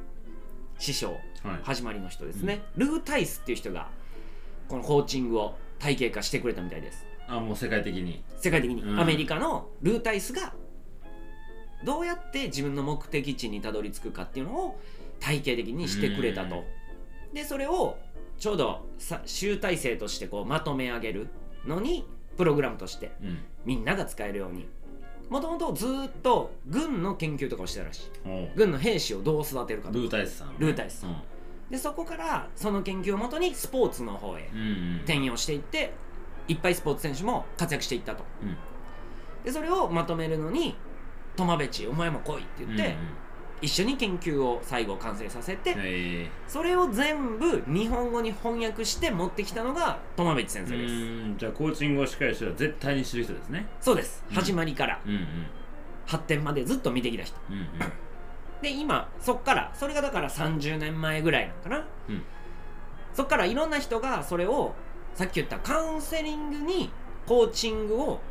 [0.77, 1.59] う師匠はい。
[1.63, 3.89] 始まりの人ですね、ルー・タイスっていう人が
[4.67, 7.05] このコーチングを体系化してくれたみたいです。
[7.27, 8.23] あもう世界的に。
[8.37, 8.99] 世界的に、うん。
[8.99, 10.53] アメリカのルー・タイスが
[11.83, 14.79] どうやって自分の目的地にたどり着くかっていうのを
[15.19, 16.63] 体系的にしてくれたと、
[17.33, 17.97] でそれを
[18.39, 21.27] ちょうどさ集大成としてこうまとめ上げる
[21.65, 22.05] のに
[22.37, 23.39] プログラムとしてうん。
[23.65, 24.67] みんなが使えるように。
[25.29, 28.11] もともとずーっと軍の研究とかをしてたらしい。
[28.25, 28.49] おう。
[28.55, 29.99] 軍の兵士をどう育てるかとか。
[29.99, 30.53] ルータイスさんね。
[30.59, 31.11] ルータイスさん。
[31.11, 31.13] う
[31.69, 34.49] でそこからその研究をもとにスポーツの方へ
[35.03, 35.93] 転用していって
[36.47, 38.23] いっぱいスポーツ選手も活躍していったと。
[38.41, 38.57] うん。
[39.43, 40.75] でそれをまとめるのに
[41.35, 42.95] 「トマベチお前も来い」って言って、うんうん。
[43.61, 46.29] 一緒に研究を最後完成させて、え。
[46.47, 50.97] それを全部日本語に翻訳して持ってきたのがトマベチ先ー生です、う
[51.33, 51.37] ん。
[51.37, 53.65] じゃあコーチングをしっかりしては絶対に知る人ですね。
[53.79, 54.99] そうです、うん始まりから。
[55.05, 55.25] うんうん。
[56.05, 57.37] 発展までずっと見てきた人。
[57.49, 57.67] うんうん
[58.63, 62.23] で今そっからそれがだから30年前ぐらいなのかな、うん。
[63.13, 64.73] そっからいろんな人がそれを
[65.13, 66.89] さっき言ったカウンセリングに
[67.27, 68.21] コーチングを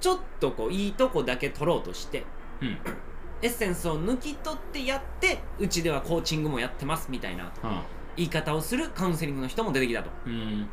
[0.00, 2.24] ちょっとこういいとこだけ取ろうとして
[2.60, 2.78] うん。
[3.42, 7.84] エッセンスを抜き取ってやってうちではコーチングもやってますみたいなはあ
[8.16, 10.10] 言い方をするカウンセリングの人も出てきたと。
[10.10, 10.68] っうん。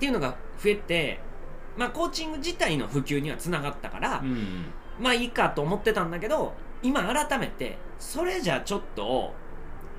[0.00, 1.20] ていうのが増えて
[1.76, 4.66] まあコーチング自体の普及にはつながったから、うん。
[4.98, 9.32] まあいいかと思ってたんだけど今改めてそれじゃちょっと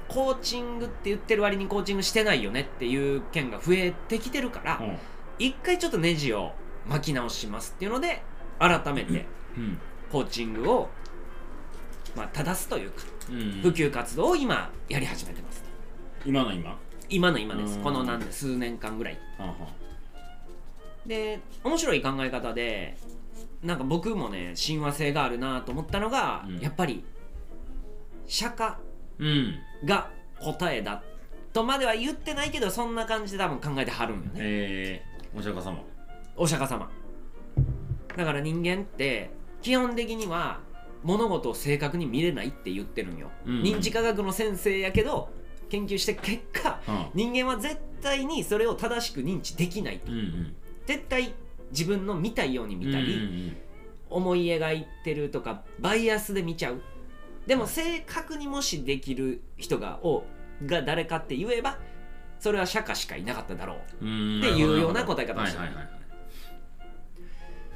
[0.09, 4.97] コーチングって言ってる割にコーチングしてないよねっていう件が増えてきてるからうん。
[5.39, 6.51] 一回ちょっとネジを
[6.85, 8.21] 巻き直しますっていうので
[8.59, 9.25] 改めて
[9.57, 9.79] うん。
[10.11, 10.89] コーチングを
[12.15, 13.61] まあ正すというかうん。
[13.63, 15.63] 普及活動を今やり始めてます
[16.25, 16.77] 今の今？
[17.09, 17.77] 今の今です。
[17.77, 17.83] うん。
[17.83, 19.13] このなんで数年間ぐらい。
[19.39, 19.55] はあは
[21.05, 22.97] で面白い考え方で
[23.63, 26.59] なんか僕もね親和性があるなと思ったのが、うん。
[26.59, 27.03] やっぱり
[28.27, 28.75] 釈迦
[29.85, 30.09] が
[30.39, 31.03] 答えだ
[31.53, 34.31] とまでは言ってないけどそんな感じで多分考えてはるんよね。
[34.37, 35.83] えー、お釈迦様。
[36.35, 36.89] お釈迦様。
[38.17, 39.31] だから人間って
[39.61, 40.59] 基本的には
[41.03, 43.61] 物事を正確に見れないって言ってるんよ、うん。
[43.61, 45.29] 認知科学の先生やけど
[45.69, 50.55] 研究して結果はあ人間は絶対にそれを正しく認知できないうんうん。
[50.85, 51.33] 絶対
[51.71, 53.57] 自分の見たいように見たり、うんうん。
[54.09, 56.81] 思い描いてるとかバイアスで見ちゃう
[57.47, 60.25] でも正確にもしできる人がを
[60.65, 61.77] が誰かって言えば
[62.39, 64.05] それは釈迦しかいなかっただろう。
[64.05, 65.63] うんっていうような答え方をしてる。
[65.65, 65.89] はいはい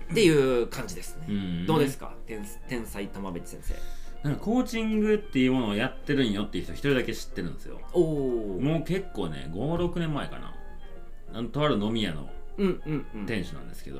[0.09, 2.15] っていう感じですね、うんどうですか？
[2.25, 3.73] 天天才玉別先生。
[4.23, 7.81] なんかコーチングっていうものをやってるんよっていう人一人だけ知ってるんですよ。
[7.91, 11.43] おおもう結構ね56年前かな。
[11.49, 13.25] とある飲み屋のうんうんうん。
[13.25, 13.97] 店主なんですけど、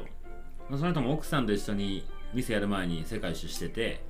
[0.69, 4.01] まあその人も奥さんと一緒に店やる前に世界一周してて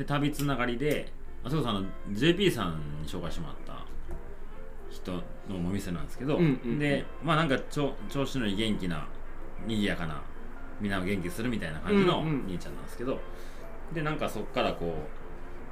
[0.00, 1.12] で旅つながりで
[1.44, 3.84] あそこそあの JP さんに紹介してもらった
[4.88, 5.20] 人の
[5.56, 6.78] お店なんですけど、うんうんうん。
[6.78, 9.06] でまあなんか調調子のいい元気な
[9.66, 10.22] 賑やかな
[10.80, 12.46] みんなを元気するみたいな感じのうんうん。
[12.46, 13.20] 兄ちゃんなんですけど、
[13.92, 14.94] でなんかそっからこ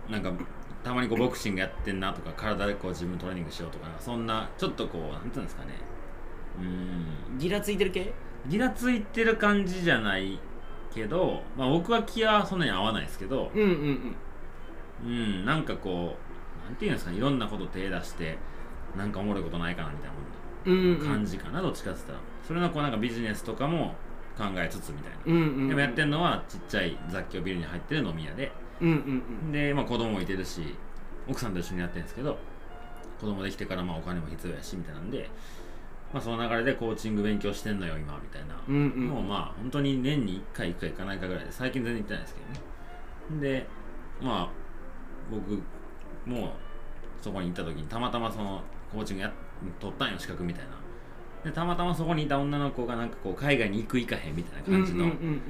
[0.08, 0.30] うなんか
[0.84, 5.72] たまにこうボクシングやってんなとか体でこう自分トレーニングしようとかそんなちょっとこうなんていうんですかね。
[6.58, 7.38] うーん。
[7.38, 8.12] ギラついてる系？
[8.46, 10.38] ギラついてる感じじゃない
[10.94, 13.68] けど、まあ、僕は気はそんなに合わないですけど、うんうん
[15.04, 15.10] うん。
[15.10, 18.36] うん、なんかこうなんていうんですかねいろんなこと手出して
[18.96, 20.10] なんかおもろいことないかなみたい
[20.66, 20.98] うんうん。
[20.98, 22.18] な感じかな、どっちかって言ったら。
[22.46, 23.94] それのこうなんかビジネスとかも
[24.36, 25.68] 考えつつみたいな、うんうんうん。
[25.68, 28.52] でもやってんのはちっちゃい雑居ビルに入ってる飲み屋で。
[28.80, 29.52] うんうん。
[29.52, 30.74] で、まあ、子供もいてるし
[31.28, 32.38] 奥さんと一緒にやってるんですけど
[33.20, 35.28] 子供できてからまあお金も必要やしみたいなんで、
[36.12, 38.60] まあ、その流れでコーチング勉強してんのよ今みたいな。
[38.66, 38.82] うんうん。
[38.82, 42.40] うんもうまあ本当に年に1回行くか行かないかぐらいで最近全然行ってないですけ
[43.34, 43.40] どね。
[43.40, 43.66] で
[44.22, 44.48] まあ
[45.30, 45.62] 僕
[46.28, 46.52] も
[47.20, 49.32] そこに行った時にたまたまそのコーチングや
[49.80, 50.70] 取ったんよ資格みたいな。
[51.44, 55.42] でたまたまそこにいた女の子がなんかこう海外に行く行かへんみたいな感じの,、うんうんうん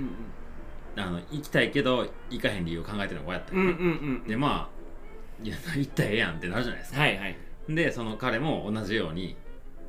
[0.96, 4.24] あの行きたいけど行かへん理由を考えてる子やったんよね、うんうんうんうん。
[4.24, 7.00] でまあいや行ったらええやんってなるじゃないですか。
[7.00, 7.36] はいはい。
[7.68, 9.36] でその彼も同じように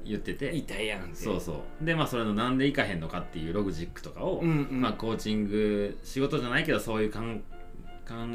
[0.05, 0.55] 言ってて。
[0.55, 1.15] 痛いやんって。
[1.15, 1.85] そうそう。
[1.85, 4.81] でまあそれのなんで行かへんのかっていうログジックとかを、うんうん。
[4.81, 7.21] まあ、コーチング仕事じゃないけどそういう考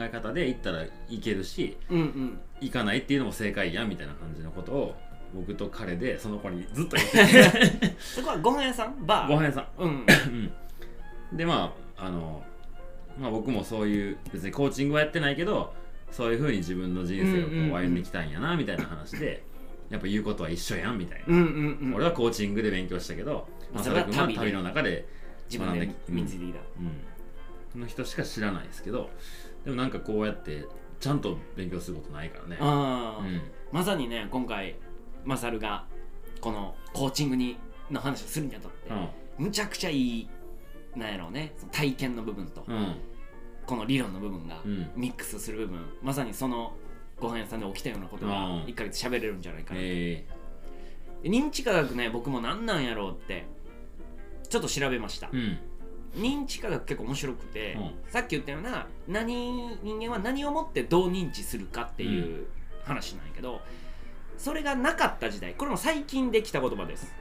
[0.00, 2.38] え方で行ったらいけるしうんうん。
[2.60, 4.94] 行かないっていうのも正解やみたいな感じのことを
[5.34, 7.94] 僕と彼でその子にずっと言ってて。
[7.98, 9.04] そこはご飯屋さん？
[9.06, 9.28] バー。
[9.28, 9.66] ご飯屋さん。
[9.82, 10.06] うん
[11.30, 11.36] うん。
[11.36, 12.44] でまああの、
[13.18, 15.74] まあ、僕もそういう別にコーチングはやってないけど
[16.10, 19.42] そういうふうに自分の人生をこうんうんうんう歩んできたんやなみたいな話で
[19.90, 21.94] やっぱ言うことは一緒やんみたいな、うんうんうん。
[21.94, 25.06] 俺はコーチングで勉強したけど、まあ、それは佐々君は旅の中で
[25.50, 26.60] 自分で学んで身についてきた
[27.74, 29.10] うん、の人しか知らないですけど
[29.64, 30.66] でもなんかこうやって
[31.00, 32.56] ちゃんと勉強することないからね。
[32.60, 33.42] うん。
[33.72, 34.76] まさにね今回
[35.24, 35.84] マサルが
[36.40, 37.58] このコーチングに
[37.90, 38.90] の話をするにあたって、
[39.36, 40.28] むちゃくちゃいい
[40.96, 42.96] なんやろうね体験の部分と、うんうん。
[43.66, 44.90] この理論の部分がうん。
[44.96, 46.72] ミックスする部分まさにその
[47.20, 48.64] ご飯屋さんで起きたようなことがうん。
[48.64, 50.24] 1ヶ月喋れるんじゃないかな、え。
[51.22, 53.46] 認知科学ね僕も何なんやろうって
[54.48, 56.22] ちょっと調べました、ー、うん。
[56.22, 57.76] 認知科学結構面白くて、
[58.08, 59.34] うさっき言ったような何
[59.82, 62.46] 人間は何をもってどう認知するかっていう
[62.84, 63.60] 話なんやけど、
[64.38, 67.12] それがなかった時代これも最近できた言葉です。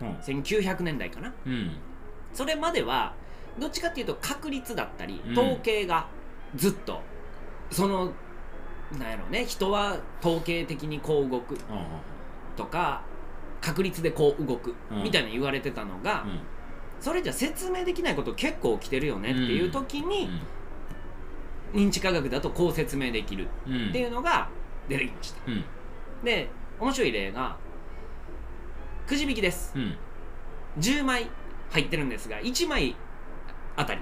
[0.00, 0.12] うん。
[0.18, 1.34] 1900年代かな。
[1.46, 1.76] うん。
[2.32, 3.14] それまでは
[3.58, 5.38] どっちかっていうと確率だったりうん。
[5.38, 6.08] 統計が
[6.54, 7.02] ずっと、
[7.70, 8.12] その
[8.98, 9.44] なんやろうね。
[9.44, 11.56] 人は統計的にこう動く。
[12.56, 13.02] とか
[13.60, 14.74] 確率でこう動く。
[14.90, 15.02] うん。
[15.04, 16.40] みたいな言われてたのが、うん。
[17.00, 20.28] それじゃ説明できないこと結構起きてるよねっていう時に、
[21.72, 23.88] 認知科学だとこう説明できるうん。
[23.90, 24.48] っていうのが
[24.88, 25.40] 出てきました。
[25.46, 25.64] うん。
[26.24, 26.48] で
[26.78, 27.56] 面白い例が
[29.06, 29.72] くじ引きです。
[29.76, 29.96] うん。
[30.78, 31.28] 10枚
[31.70, 32.96] 入ってるんですが1枚
[33.76, 34.00] あたり。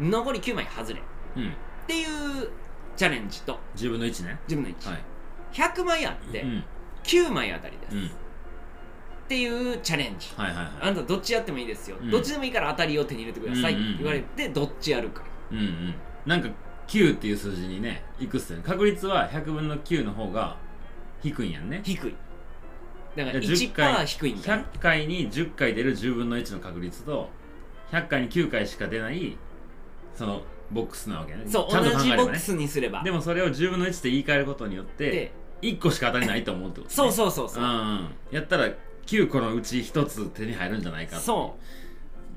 [0.00, 0.10] うん。
[0.10, 1.00] 残り9枚外れ。
[1.00, 1.02] っ
[1.36, 1.52] うん。
[1.86, 2.48] ていう
[2.96, 3.58] チャレンジと。
[3.76, 4.38] 10分の1ね。
[4.48, 5.02] 自分の1、はい。
[5.52, 6.64] 100枚あってうん。
[7.02, 8.06] 9枚あたりです、うん。
[8.06, 8.08] っ
[9.28, 10.28] ていうチャレンジ。
[10.36, 10.66] はいはいはい。
[10.80, 12.10] あなたどっちやってもいいですよ、うん。
[12.10, 13.96] どっちでもいいから当たりを手に入れてくださいっうんうんうん。
[13.96, 15.22] て言われてどっちやるか。
[15.50, 15.94] うんうん。
[16.26, 16.48] なんか
[16.88, 18.64] 9っていう数字にねいくっすよね。
[18.66, 20.56] 確率は100分の9の方が
[21.22, 21.80] 低いんやんね。
[21.84, 22.14] 低い。
[23.16, 27.30] だからじゃあ10回1%低いんだよ100回に10回出る10分の1の確率と
[27.92, 29.36] 100回に9回しか出ない
[30.16, 30.42] その
[30.74, 31.44] ボックスなわけね。
[31.46, 32.18] そうちゃんと同考えればね。
[32.18, 33.02] じボックスにすれば。
[33.02, 35.32] でもそれを10分の1って言い換えることによってで
[35.62, 37.62] 1個しか当たりないと思うってこと、ね、そうそうそうそう。
[37.62, 37.70] うん。
[37.70, 38.68] うんやったら
[39.06, 41.56] 9個のうち1つ手に入るんじゃないかそ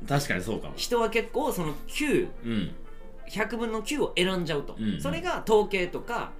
[0.03, 0.07] う。
[0.07, 0.73] 確かにそうかも。
[0.75, 3.59] 人は結構その9100うん。
[3.59, 5.01] 分の9を選んじゃうと、うん。
[5.01, 6.31] それが統計とか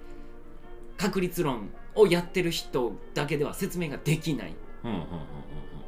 [0.98, 4.56] 確率論をやってる人だけでは説明ができない。
[4.84, 5.04] うんうんうん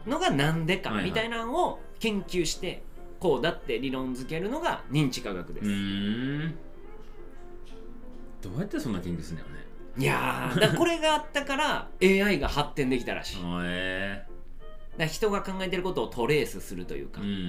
[0.05, 0.11] うん。
[0.11, 1.09] のがなんでかはいはい。
[1.09, 2.83] みたいなのを研究して
[3.19, 5.69] こうだって理論付けるのが認知科学です、う
[8.41, 9.59] どうやってそんな研究するんだよね。
[9.97, 13.37] いやーだこれがあったから AI が発展できたらしい。
[13.63, 14.25] え
[14.97, 17.39] ら人が考えてることをトレースするというか、えうんうんう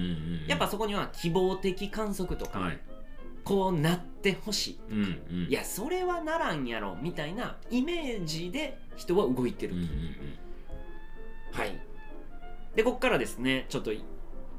[0.45, 0.47] ん。
[0.47, 2.79] やっぱそこには希望的観測とか、はい。
[3.43, 4.79] こうなってほしい。
[4.89, 5.47] うんうん。
[5.49, 9.73] いやそれはならんやろみたいなイメージで人は動いてる。
[9.73, 11.57] と、うんうんうん。
[11.57, 11.79] はい。
[12.75, 13.91] でこっからですねちょっと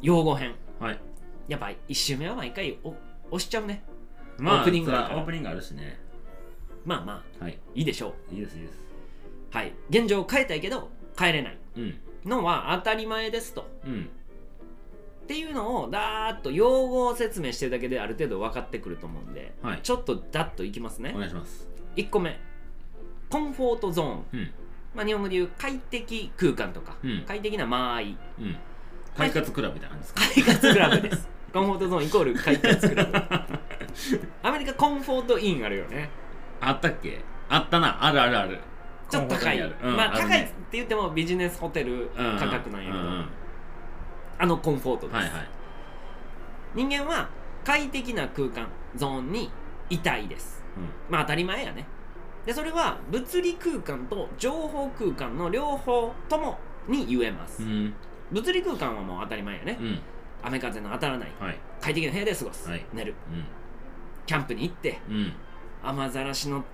[0.02, 0.98] 用語編はい。
[1.46, 2.94] やっぱ1周目は毎回お
[3.30, 3.84] 押しちゃうね。
[4.38, 6.00] まあオープニングオープニングあるしね。
[6.84, 7.58] まあまあはい。
[7.76, 8.78] いいでしょいいですいいです。
[9.52, 9.72] うはい。
[9.90, 11.58] 現状を変えたいけど変えれない。
[11.76, 11.94] うん。
[12.24, 13.70] のは当たり前ですと。
[13.86, 14.10] うん。
[15.22, 19.80] っていうのをだーっと用語を説明してるだけである程度分かってくると思うんではい。
[19.84, 21.12] ちょっとダッといきますね。
[21.14, 21.68] お願いします。
[21.94, 22.40] 1個目。
[23.30, 24.50] コンフォートゾーン、うん。
[24.96, 27.24] まあ、日本語で言う快適空間とか、うん。
[27.26, 28.16] 快適な間合い。
[28.40, 28.56] うん
[29.16, 30.20] 快活クラブみたいな感じですか？
[30.34, 31.28] 快活クラブです。
[31.52, 33.18] コンフォートゾーンイコール快活クラブ。
[34.48, 36.08] アメリカコンフォートインあるよね。
[36.60, 37.20] あったっけ？
[37.48, 38.04] あったな。
[38.04, 38.58] あるあるある。
[39.10, 43.06] ちょっと高い、うんまあ高いって言ってもビジネスホテルうんうん価格なんやけど、うん。
[43.06, 43.26] うん
[44.38, 45.48] あのコンフォートです、はいはい。
[46.74, 47.28] 人間は
[47.64, 49.50] 快適な空間ゾーンに
[49.90, 50.64] いたいです。
[51.10, 51.86] まあ当たり前やね。
[52.46, 57.94] でそれは物理空間と情報空間の両方ともに言えます、うんうん
[58.32, 60.00] 物理空間はもう当たり前やね、うん。
[60.42, 61.32] 雨風の当たらない。
[61.38, 61.58] はい。
[61.80, 62.84] 快適な部屋で過ごす、はい。
[62.92, 63.14] 寝る。
[63.30, 63.44] うん。
[64.26, 65.32] キャンプに行ってうん。
[65.82, 66.64] 雨ざらしの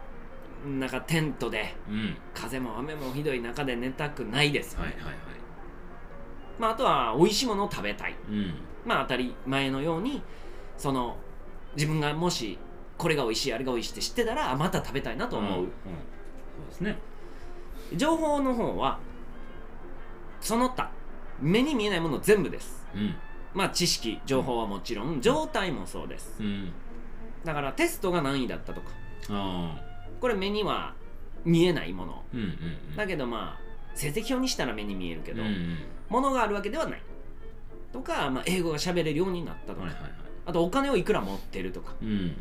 [0.66, 2.16] 中テントでうん。
[2.34, 4.74] 風も雨もひどい中で寝たくないです。
[4.74, 5.14] よね、はいはいはい。
[6.58, 8.14] まあ、あとは美味しいものを食べたい。
[8.28, 8.54] うん。
[8.86, 10.22] まあ当たり前のように
[10.76, 11.16] その
[11.74, 12.58] 自分がもし
[12.96, 15.54] これが美味しいあれが美味しいって知ってたらあまた食べたいなと思う、ん。
[15.56, 15.66] そう
[16.68, 16.98] ですね。
[17.96, 18.98] 情報の方は
[20.40, 20.90] その他
[21.40, 22.86] 目に見えないもの全部です。
[22.94, 23.14] うん。
[23.54, 26.36] まあ知識情報はもちろん状態もそうです。
[26.40, 26.72] うん。
[27.44, 28.88] だからテストが何位だったとか。
[30.20, 30.94] これ目には
[31.44, 32.24] 見えないもの。
[32.34, 32.46] うんうん
[32.90, 32.96] うん。
[32.96, 33.60] だけどまあ
[33.94, 35.78] 成績表にしたら目に見えるけど、うんうん。
[36.08, 37.02] ものがあるわけではない。
[37.92, 40.12] とか、まあ、英語が喋れるようになったとか、はいはいはい。
[40.46, 41.94] あとお金をいくら持ってるとか。
[42.02, 42.36] うん。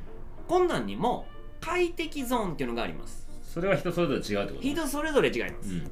[0.48, 1.26] こんなんにも
[1.62, 3.28] 快適ゾーンっていうのがあります。
[3.44, 4.62] それは人それぞれ違うってこと？
[4.62, 5.92] 人それぞれ違います、うん。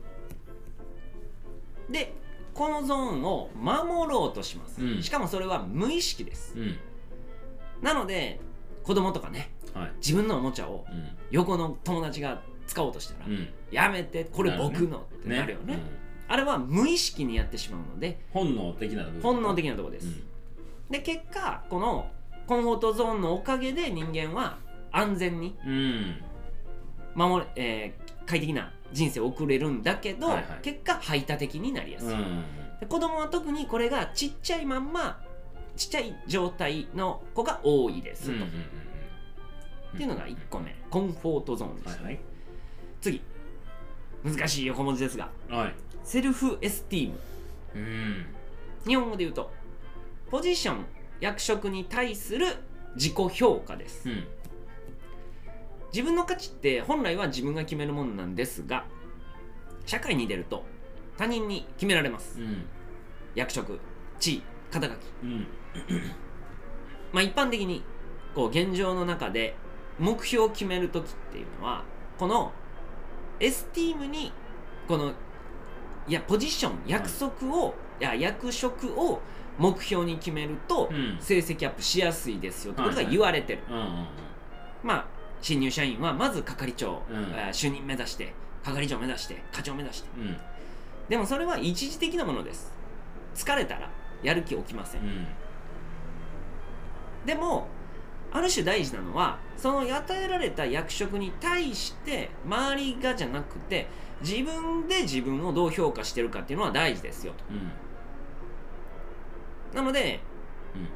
[1.92, 2.14] で
[2.56, 5.04] このゾーンを守ろうとします、うん。
[5.04, 6.56] しかもそれは無意識です。
[6.58, 6.78] うん。
[7.84, 8.40] なので
[8.84, 9.92] 子供とかねはい。
[9.98, 11.10] 自分のおもちゃをうん。
[11.30, 13.48] 横の友達が使おうとしたら、うん。
[13.72, 15.74] やめてこれ僕のってなるよね。
[15.76, 15.80] うん。
[16.28, 20.24] あれは無意識にやってしまうので本能的な部分本能的なところです、うん。
[20.90, 22.10] で結果この
[22.48, 24.58] コンフォートゾーンのおかげで人間は
[24.92, 26.24] 安全にうん。
[27.16, 30.46] 守れ、えー快適な人生を送れるんだけど、はいはい。
[30.64, 32.44] 結果排他的になりやすい、うん
[32.80, 35.22] で子供は特にこれがちっちゃいまんま
[35.78, 38.50] ちっちゃい状態の子が多いですと、うんうんうん
[39.94, 40.76] っていうのが1個目。
[40.90, 42.20] コンフォートゾーンです、はいはい。
[43.00, 43.22] 次。
[44.26, 45.30] 難しい横文字ですが。
[45.50, 45.74] はい。
[46.04, 47.20] セルフエスティーム。
[47.76, 48.26] うん。
[48.86, 49.52] 日本語で言うと
[50.30, 50.86] ポジション
[51.22, 52.48] 役職に対する
[52.96, 54.10] 自己評価です。
[54.10, 54.28] うん
[55.96, 58.84] 自分の価値って本来は自分が決めるものなんですが
[59.86, 60.66] 社会に出ると
[61.18, 62.38] 他人に決められます。
[62.38, 62.66] うん。
[63.34, 63.80] 役職
[64.20, 64.98] 地位肩書き。
[65.24, 65.48] うん。
[67.14, 67.82] まあ一般的に
[68.36, 69.56] こう現状の中で
[69.98, 71.86] 目標を決める時っていうのは
[72.20, 72.52] この
[73.40, 74.34] エスティームに
[74.90, 75.14] この
[76.10, 79.22] いやポジション約束を、い、や役職を
[79.58, 81.18] 目標に決めるとうん。
[81.22, 83.60] 成績アップしやすいですよってことが言われてる、
[84.84, 85.15] まあ
[85.46, 87.32] 新入社員はまず係長、うん。
[87.36, 88.34] えー主任目指して
[88.64, 90.10] 係長目指して課長目指して。
[90.18, 90.36] うん。
[91.08, 92.74] でもそれは一時的なものです。
[93.36, 93.92] 疲れたら
[94.24, 95.02] やる気起きません。
[95.02, 95.28] うん。
[97.28, 97.68] でも
[98.32, 103.86] ある種大事なのはその与えられた役職に対して周りがじゃなくて
[104.22, 107.44] 自分で自分をどう評価してるかっていうのは大事ですよと。
[107.52, 107.72] うん。
[109.76, 110.22] なので
[110.74, 110.88] うんうん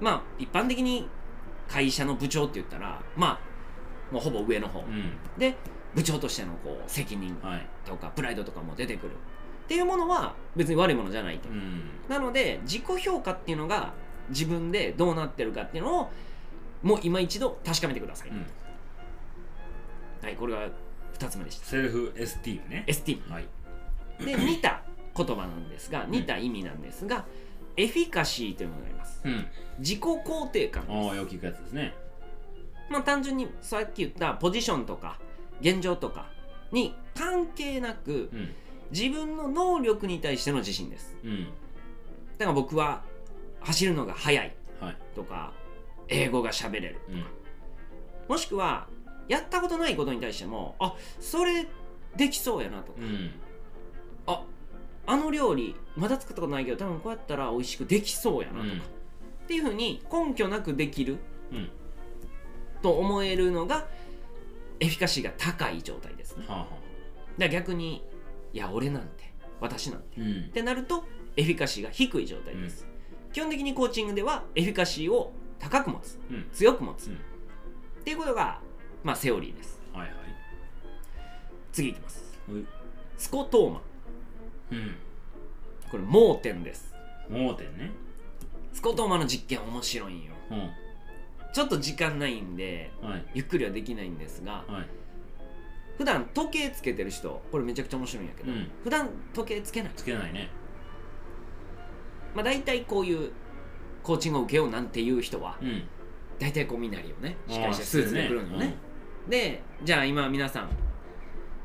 [0.00, 1.08] まあ一般的に
[1.68, 3.40] 会社の部長って言ったらま
[4.10, 5.12] あもうほぼ上の方、うん。
[5.38, 5.56] で
[5.94, 7.36] 部長としてのこう責任
[7.84, 9.12] とかプライドとかも出てくる。
[9.12, 11.90] っていうものは別に悪いものじゃないと、うん。
[12.08, 13.94] なので自己評価っていうのが
[14.28, 16.10] 自分でどうなってるかっていうのを
[16.82, 18.46] もう今一度確かめてください、うん。
[20.22, 20.68] はいこれが
[21.18, 21.66] 2つ目でした。
[21.66, 22.84] セルフエスティームね。
[22.86, 23.46] ST はい。
[24.24, 24.82] で似た
[25.16, 27.24] 言葉なんですが似た意味なんですが、
[27.76, 29.20] エフィカシーというものがあります。
[29.24, 29.46] うん。
[29.78, 31.94] 自己肯定感ああよく聞くやつですね。
[32.90, 35.18] まあ単純にさっき言ったポジションとか
[35.60, 36.28] 現状とか
[36.72, 38.54] に関係なくうん。
[38.92, 41.16] 自分の能力に対しての自信です。
[41.24, 41.44] うん。
[42.38, 43.02] だから僕は
[43.60, 44.96] 走るのが速いはい。
[45.14, 45.52] とか
[46.08, 47.24] 英語が喋れるうん。
[48.28, 48.86] もしくは
[49.28, 51.66] やったことないことに対してもあそれ
[52.16, 53.00] できそうやなとか
[55.06, 58.78] あの料理まだ作ったことないけど多分こうやったら美味しくできそうやなとか、うん。
[58.78, 58.82] っ
[59.46, 61.18] ていうふうに根拠なくできる。
[61.52, 61.68] うん。
[62.82, 63.86] と思えるのが
[64.80, 66.44] エフィカシーが高い状態ですね。
[66.48, 66.76] はあはあ。
[67.38, 68.04] ら逆に
[68.52, 70.20] いや俺なんて私なんて。
[70.20, 70.46] うん。
[70.48, 71.04] ってなると
[71.36, 72.86] エフィカシーが低い状態です、
[73.32, 76.18] 基本的にコーチングではエフィカシーを高く持つ。
[76.30, 76.48] うん。
[76.52, 77.14] 強く持つ、うん。
[77.14, 77.18] っ
[78.04, 78.60] ていうことが
[79.04, 79.80] まあセオリーです。
[79.92, 80.16] はいはい。
[81.72, 82.24] 次いきます。
[83.18, 83.82] スコトーマ
[84.70, 84.94] うん。
[85.90, 86.94] これ盲点です。
[87.28, 87.90] 盲点ね。
[88.72, 90.32] スコトーマの実験面白いんよ。
[90.50, 90.70] うん。
[91.52, 93.24] ちょっと時間ないんではい。
[93.34, 94.86] ゆっくりはできないんですがはい。
[95.96, 98.70] 普段時計つけてる人これめちゃくちゃ面白いんやけど、うん。
[98.84, 99.92] 普段時計つけない。
[99.96, 100.50] つけないね。
[102.34, 103.30] まあ大体こういう
[104.02, 105.82] コーチングを受けようなんていう人はうん。
[106.38, 107.36] 大体こう見なりよね。
[107.48, 108.74] しっかりしたあースーツで来るのね。
[109.28, 110.68] でじゃあ今皆さん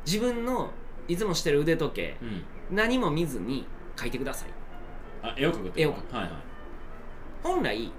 [0.05, 0.71] 自分の
[1.07, 3.65] いつもしてる腕時計うんうん何も見ずに
[3.99, 4.49] 書いてください。
[5.23, 6.33] あ絵を描くって絵を描ことはいはい。
[7.43, 7.91] 本来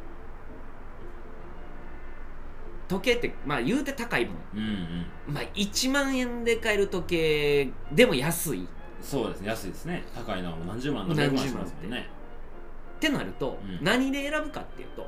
[2.88, 4.36] 時計ってまあ言うて高いもん。
[4.54, 4.60] うん
[5.28, 5.34] うん。
[5.34, 8.66] まあ1万円で買える時計でも安い。
[9.00, 9.48] そうですね。
[9.48, 10.04] 安いですね。
[10.14, 12.08] 高いのはもう何十万何百万しますもんね。
[12.96, 13.84] ってなると、うん。
[13.84, 15.06] 何で選ぶかっていうと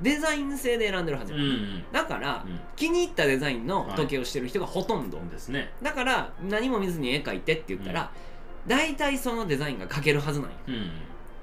[0.00, 1.84] デザイン性で選んでるはずや、うんうん。
[1.92, 2.60] だから、うん。
[2.76, 5.72] 気に入ったデザインの時計をしてる人がほとんど、そうですね。
[5.82, 8.12] だから何も見ずに絵描いてって言ったら、
[8.66, 10.56] 大体そのデザインが描けるはずなんよ。
[10.68, 10.90] うん。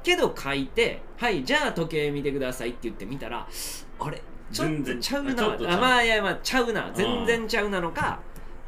[0.03, 3.45] けど描いてはいじゃあ時計見てくださいって言ってみたら
[3.99, 5.45] あれちょっとちゃうな。
[5.45, 6.91] あまあいやまあちゃうな。
[6.93, 8.20] 全然ちゃうなのか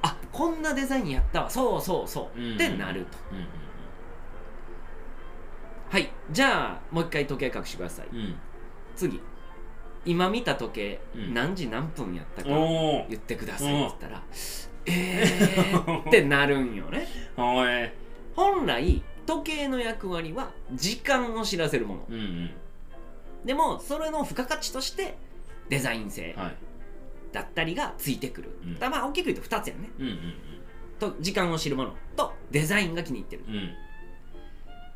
[0.02, 1.50] あこんなデザインやったわ。
[1.50, 2.56] そうそうそう、うん。
[2.56, 3.18] ってなると。
[3.32, 3.48] うんうん
[5.92, 8.08] はいじゃあもう一回時計隠してください。
[8.14, 8.36] うん。
[8.96, 9.20] 次。
[10.06, 11.34] 今見た時計、うん。
[11.34, 14.24] 何時何分やったか言ってくださいって言ったら
[14.86, 17.06] えーってなるんよね
[18.36, 22.06] 本来時計の役割は時間を知らせるもの。
[22.10, 22.50] うんうん。
[23.46, 25.18] でもそれの付加価値として
[25.70, 26.56] デザイン性はい。
[27.32, 28.74] だったりがついてくる、うん。
[28.74, 29.90] だからまあ大きく言うと2つやね。
[30.00, 30.34] うんうん
[31.00, 31.96] と時間を知るもの。
[32.16, 33.44] とデザインが気に入ってる。
[33.48, 33.56] うん。
[33.56, 33.70] うん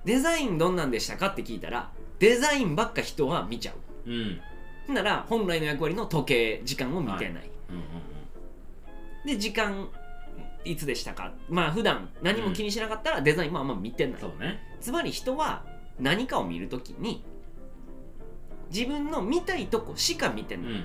[0.05, 3.73] デザインどんなんでしたかって聞いたらデザインばっか人は見ちゃ
[4.05, 4.11] う。
[4.11, 4.41] うん。
[4.85, 7.83] ほんなら本来の役割の時計時間を見てない、うんうん。
[9.25, 9.89] で時間
[10.65, 11.31] いつでしたか？
[11.47, 14.59] まあ普段何も気にしなかったらデザインもあんま見てない、そうね。
[14.81, 15.63] つまり人は
[15.99, 17.23] 何かを見るときに
[18.73, 20.83] 自分の見たいとこしか見てない、うん。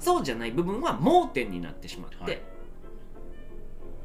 [0.00, 2.42] そうじゃない部分は盲点になってしまって、はい。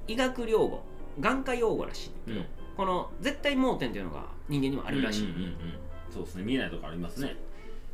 [0.08, 0.84] 医学用語
[1.20, 2.46] 眼科用語らしいうん。
[2.78, 5.56] この絶対盲点というのが人間にはあるらしい、うんうんうんうん。
[6.14, 6.44] そうですね。
[6.44, 7.36] 見えないとこありますね。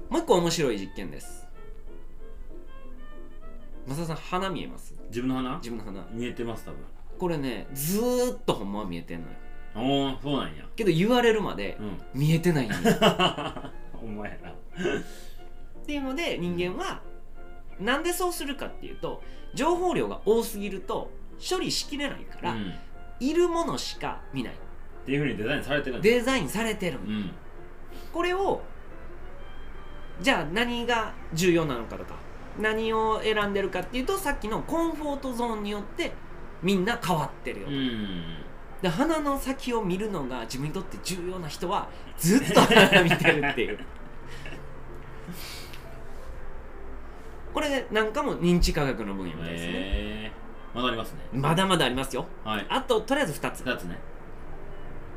[0.09, 1.46] もう一個面白い実験です
[3.87, 4.93] 増田さん鼻見えます？
[5.09, 5.57] 自分の鼻？
[5.57, 6.05] 自分の鼻。
[6.11, 6.79] 見えてます多分。
[7.17, 9.33] これねずーっとほんまは見えてんのよ。
[9.75, 10.65] おおそうなんや。
[10.75, 11.97] けど言われるまでうん。
[12.19, 12.75] 見えてないんよ。
[14.01, 14.53] お前なっ
[15.85, 17.01] ていうので人間は
[17.79, 19.23] なんでそうするかっていうと
[19.53, 21.09] 情報量が多すぎると
[21.49, 22.73] 処理しきれないから、うん、っ
[23.19, 24.53] いるものしか見ない。
[25.05, 26.03] ていうふうにデザインされてるんだ。
[26.03, 26.99] デザインされてる。
[26.99, 27.31] うん。
[28.11, 28.61] これを
[30.21, 32.15] じゃあ何が重要なのかとか
[32.59, 36.13] 何を選んでるかっていうとさっきのコンフォートゾーンによって
[36.61, 38.23] みんな変わってるよ、うん。
[38.81, 41.87] で鼻の先を見るのが自分にとって重要な人は
[42.17, 43.79] ずっと鼻見てるっていう。
[47.53, 51.19] これなんかも認知科学の分野みたいですね、えー、まだありますね。
[51.33, 52.25] まだまだありますよ。
[52.43, 52.65] はい。
[52.69, 53.63] あととりあえず2つ。
[53.63, 53.97] 2つね。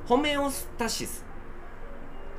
[0.07, 1.25] ホメオスタシス。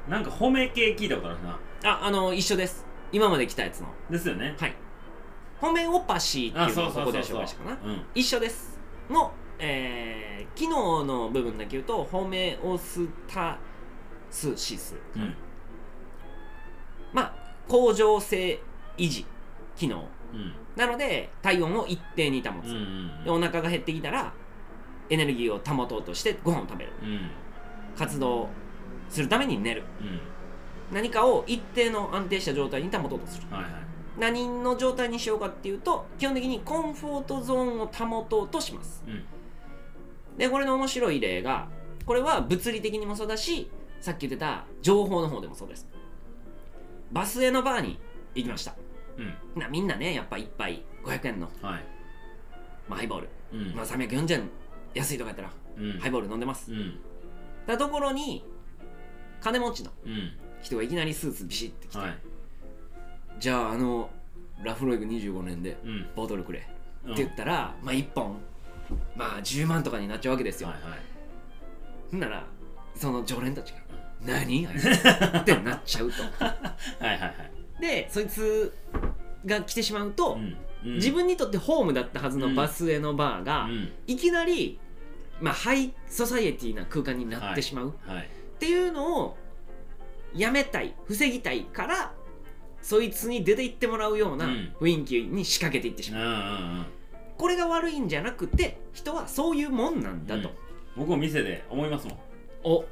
[0.07, 1.59] なんか褒め系聞いたことあるな。
[1.83, 2.85] ああの一緒です。
[3.11, 3.87] 今まで来たやつの。
[4.09, 4.55] ですよね。
[4.59, 4.80] はい
[5.61, 7.77] ホメオパシーっていうのをここで紹介したかな。
[7.85, 8.01] うん。
[8.15, 8.79] 一緒です。
[9.11, 13.59] の、えー、機能の部分だけ言うとホメオスタ
[14.31, 15.35] スシス、うん。
[17.13, 17.33] まあ
[17.69, 18.59] 恒常性
[18.97, 19.23] 維持
[19.75, 20.03] 機能。
[20.33, 20.55] うん。
[20.75, 23.23] なので体温を一定に保つ、うんうん。
[23.23, 24.33] でお腹が減ってきたら
[25.11, 26.91] エネルギーを保とうとしてご飯を食べる。
[27.03, 27.29] うん。
[27.95, 28.49] 活動
[29.09, 29.83] するために寝る。
[30.01, 30.19] うん。
[30.91, 33.47] 何かを一定の安定した状態に保とうとする。
[33.51, 39.03] はいはい何の状態にしようかっていうと基本的にコンフォートゾーンを保とうとします。
[39.07, 39.23] うん。
[40.37, 41.69] でこれの面白い例が
[42.05, 45.87] これは物理的にもそうだしさっき言ってた情報の方でもそうです。
[47.11, 47.99] バスへのバーに
[48.35, 48.75] 行きました。
[49.17, 49.59] うん。
[49.59, 51.85] なみんなねやっぱ一杯500円の、はい。
[52.87, 53.75] まあ、ハイボール、うん。
[53.75, 54.49] まあ、340円
[54.93, 55.99] 安いとかやったらうん。
[55.99, 56.71] ハイボール飲んでます。
[56.71, 56.99] うん。
[57.67, 58.43] たところに
[59.39, 60.33] 金持ちのうん。
[60.61, 62.17] 人がいきなりスーツビシッて着て、はい
[63.41, 64.11] じゃああの
[64.63, 66.05] ラフロイグ25年でうん。
[66.15, 66.67] ボトルくれ。
[67.05, 67.13] うん。
[67.13, 68.37] って言ったら、まあ1本
[69.15, 70.99] まあ10万とかになっちゃうわけですよ、はいはい。
[72.11, 72.45] ほんなら
[72.95, 73.79] その常連たちが
[74.21, 74.67] 「何？
[74.67, 76.21] あいつ」 ってなっちゃうと。
[76.43, 76.49] は
[77.01, 77.81] いはいはい。
[77.81, 78.71] でそいつ
[79.43, 80.57] が来てしまうと、うん。
[80.85, 80.95] うん。
[80.97, 83.91] 自分にとってホームだったはずのバスへのバーが、うん。
[84.05, 84.79] いきなり、
[85.39, 88.25] まあ、ハイソサイエティな空間になってしまう、はい。
[88.25, 88.27] っ
[88.59, 89.37] ていうのを
[90.35, 92.13] やめたい防ぎたいから
[92.81, 94.75] そいつに出て行ってもらうようなうん。
[94.79, 96.85] 雰囲気に仕掛けていってしうんまう、うんうん
[97.37, 100.55] これが悪いんじゃなくて人はそういうもんなんだと、うん。
[100.97, 102.17] 僕も店で思いますもん。
[102.63, 102.85] お。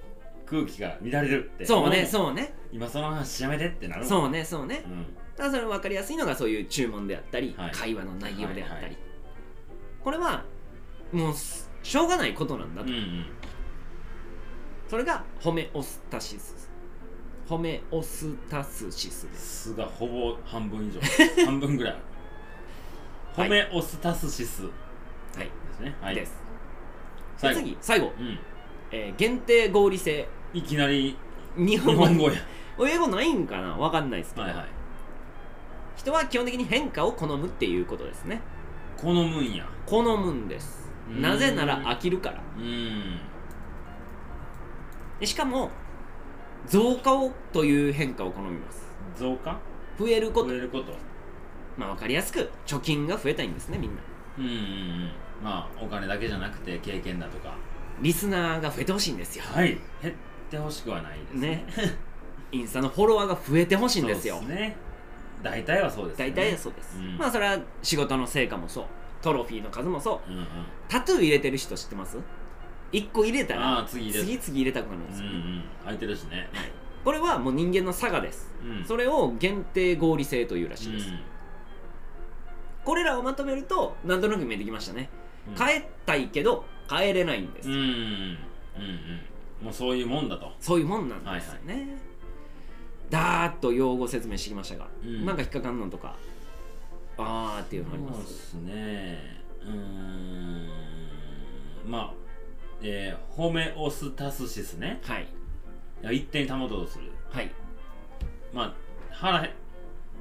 [0.47, 1.65] 空気が乱れるって。
[1.67, 2.55] そうねうそうね。
[2.71, 4.81] 今その話やめてってなるそうねそうね。
[4.85, 5.03] うん。
[5.35, 7.71] だからそれ分かりやすいのがそういう注文であったり、はい。
[7.71, 8.97] 会話の内容であったり、はいはい
[10.03, 10.45] これは
[11.11, 13.25] もうししょうがないことなんだと、うんうん。
[14.87, 16.58] それがホメオスタシス
[17.49, 19.71] ホメオスタスシスです。
[19.71, 21.01] スがほぼ半分以上。
[21.47, 21.95] 半分ぐらい。
[23.33, 23.49] ホはい。
[23.49, 24.61] メオスタスシス。
[24.61, 24.67] で
[25.39, 25.95] はい、すね。
[25.99, 26.15] はい。
[26.15, 26.39] です。
[27.37, 27.61] 最後。
[27.61, 27.77] 次。
[27.81, 28.37] 最後、うん。
[28.91, 30.27] えー限定合理性。
[30.53, 31.17] いきなり
[31.57, 32.05] 日日本語。
[32.05, 32.37] 本語や。
[32.87, 33.75] 英語ないんかな？
[33.75, 34.65] わかんないですけど、はいはい。
[35.97, 38.41] 人は基本的に変化を好むっていうことですね。
[38.95, 39.65] 好むんや。
[39.87, 40.87] 好むんです。
[41.09, 41.21] うん。
[41.23, 42.43] なぜなら飽きるから。
[42.57, 43.19] うん。
[45.19, 45.71] でしかも
[46.67, 48.87] 増加をという変化を好みます。
[49.17, 49.57] 増加？
[49.97, 50.49] 増えること。
[50.49, 50.93] 増えること。
[51.77, 54.01] まあ分かりやすく貯金が増えたいんですねみんな。
[54.37, 55.11] うんうんうん。
[55.43, 57.53] まあお金だけじゃなくて経験だとか。
[58.01, 59.43] リスナーが増えてほしいんですよ。
[59.45, 59.77] はい。
[60.01, 60.13] 減っ
[60.49, 61.65] てほしくはないですね。
[62.51, 64.37] インスタのフォロワーが増えてほしいんですよ。
[64.39, 64.75] そうね。
[65.43, 67.17] 大体はそうですよ大ね体そうです、うん。
[67.17, 68.85] まあそれは仕事の成果もそう。
[69.21, 70.31] トロフィーの数もそう。
[70.31, 70.47] うんうん。
[70.87, 72.17] タトゥー入れてる人知ってます？
[72.91, 75.63] 1個入れたあらあ次入れる次々入れたくなるんですよ、うんうん。
[75.83, 76.49] 空いてるしね。
[77.03, 78.85] これはもう人間の差がです、うん。
[78.85, 81.19] それを限定合理性というらしいです、うん。
[82.83, 85.09] これらをまとめるとなんとなく見えてきましたね、
[85.47, 85.55] うん。
[85.55, 88.37] 帰ったいけど帰れないんです、うんうんうんうん。
[89.65, 90.51] もうそういうもんだと。
[90.59, 91.97] そういうもんなんですよね、
[93.09, 95.25] だーっと用語説明してきましたが、うん。
[95.25, 96.15] なんか引っかかんのとか
[97.17, 99.43] あーっていうのありまそうですすね。
[99.61, 100.69] うーん。
[101.85, 102.13] まあ
[102.81, 104.99] えー、ホメオスタスシスね。
[105.03, 105.27] はい。
[106.15, 107.11] 一定に保とうとする。
[107.29, 107.51] はい。
[108.53, 108.73] まあ
[109.11, 109.53] 腹へ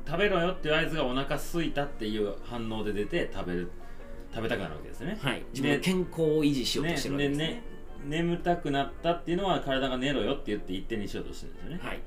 [0.06, 3.70] 食べろよっていう合図がお腹空いたっていう反応で出て食べる
[4.34, 5.18] 食べたくなるわけですね。
[5.20, 5.44] はい。
[5.52, 7.46] 自分の健康を維持しようとしてるわけですね。
[7.46, 7.62] ね
[8.06, 11.80] 眠たくなったっていうのは体が寝ろよって言って一定にしようとしてるんですよね。
[11.82, 12.02] はい。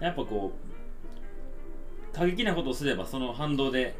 [0.00, 3.94] やっぱこう過激なことをすればその反動で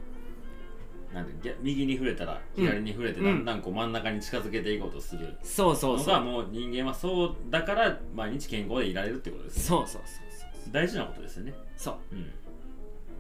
[1.13, 3.63] なんて逆右に触れたら左に触れてうんだんだん。
[3.63, 5.37] こう真ん中に近づけていこうとする。
[5.43, 6.15] そうそうのそう。
[6.15, 11.55] がもう人間はそうだから毎日健康でいられるってことですそうそうそうそう大事なことですよね。
[11.77, 11.97] そう。
[12.13, 12.31] うん。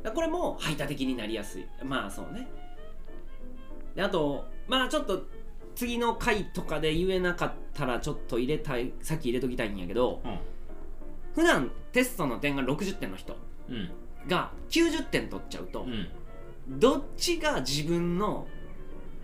[0.03, 1.66] だこれも排他的になりやすい。
[1.84, 2.47] まあそうね。
[3.95, 5.24] であとまあちょっと
[5.74, 10.39] 次の回とかで言えなかったらちょっと入れたいさっき入れときたいんやけどうん。
[11.34, 13.36] 普段テストの点が60点の人
[13.68, 13.91] うん。
[14.28, 16.09] が90点取っちゃうと、うん
[16.68, 18.46] どっちが自分の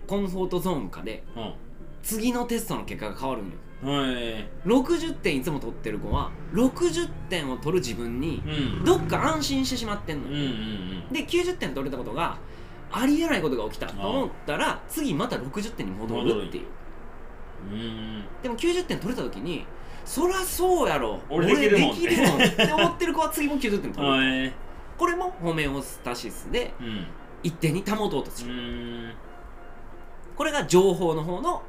[0.07, 1.53] コンフォートゾーンかでうん
[2.01, 3.53] 次のテストの結果が変わるんよ。
[3.81, 4.47] はい。
[4.63, 8.85] 60点いつも取ってる子は60点を取る自分にうん。
[8.85, 12.37] どっか安心してしまってんのよ、うんうんで90点取れたことが
[12.91, 16.65] ありえないことが起きたと思ったら次また60点に戻るっていう。
[17.71, 18.23] うんうん。
[18.43, 19.65] でも90点取れた時に
[20.05, 21.19] そりゃそうやろ。
[21.29, 24.13] 俺できるもん俺できるもんって思ってる子は次も90点取る。
[24.13, 24.53] はい。
[24.95, 27.07] これもホメオスタシスでうん
[27.45, 29.13] 一定に保とうとすうる、ん。
[30.35, 31.61] これが情報の方の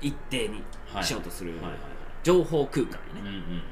[0.00, 0.62] 一定に
[0.92, 1.56] はいしようとする。
[1.56, 1.60] はい。
[1.62, 1.72] はい。
[1.72, 1.80] はい
[2.22, 3.62] 情報空間うんにね、うんうん。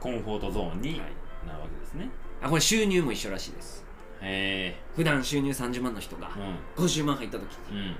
[0.00, 0.98] コンフォートゾーンにはい。
[1.46, 2.08] なるわけですね。
[2.40, 3.84] あこれ収入も一緒らしいです。
[4.22, 7.44] へ普段収入30万の人がえ50万入った時。
[7.70, 7.76] うん。
[7.76, 7.96] うん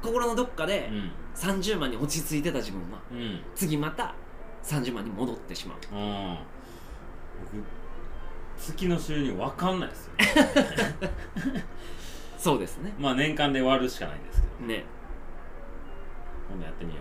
[0.00, 1.10] 心のどっかでうん。
[1.34, 3.40] 30万に落ち着いてた自分はうん。
[3.54, 4.14] 次また
[4.64, 5.78] 30万に戻ってしまう。
[5.94, 6.38] うん。
[7.40, 7.64] 僕
[8.58, 10.12] 月の収入わかんないですよ。
[12.38, 12.92] そうですね。
[12.98, 14.66] まあ年間で割るしかないんですけど。
[14.66, 14.84] ね。
[16.50, 17.00] 今度やってみよ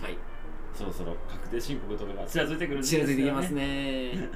[0.00, 0.04] う。
[0.04, 0.16] はい。
[0.74, 4.28] そろそろ確定申告とかがちらついてくる時期近づいてきよますね。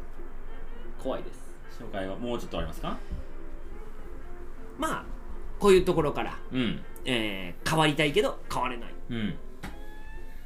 [1.02, 1.46] 怖いです。
[1.82, 2.96] 紹介はもうちょっとありますか？
[4.78, 5.04] まあ
[5.58, 6.82] こういうところから、うん。
[7.04, 8.94] えー変わりたいけど変われない。
[9.10, 9.34] うん。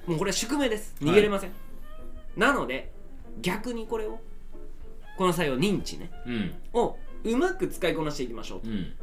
[0.07, 0.97] もうこれは宿命です。
[1.01, 1.13] はい。
[1.13, 1.53] 逃げれません、
[2.37, 2.93] なので
[3.41, 4.21] 逆にこれを
[5.21, 6.11] この作用認知ね。
[6.27, 6.55] うん。
[6.73, 8.71] をうまく使いこなしていきましょうと。
[8.71, 8.95] うん。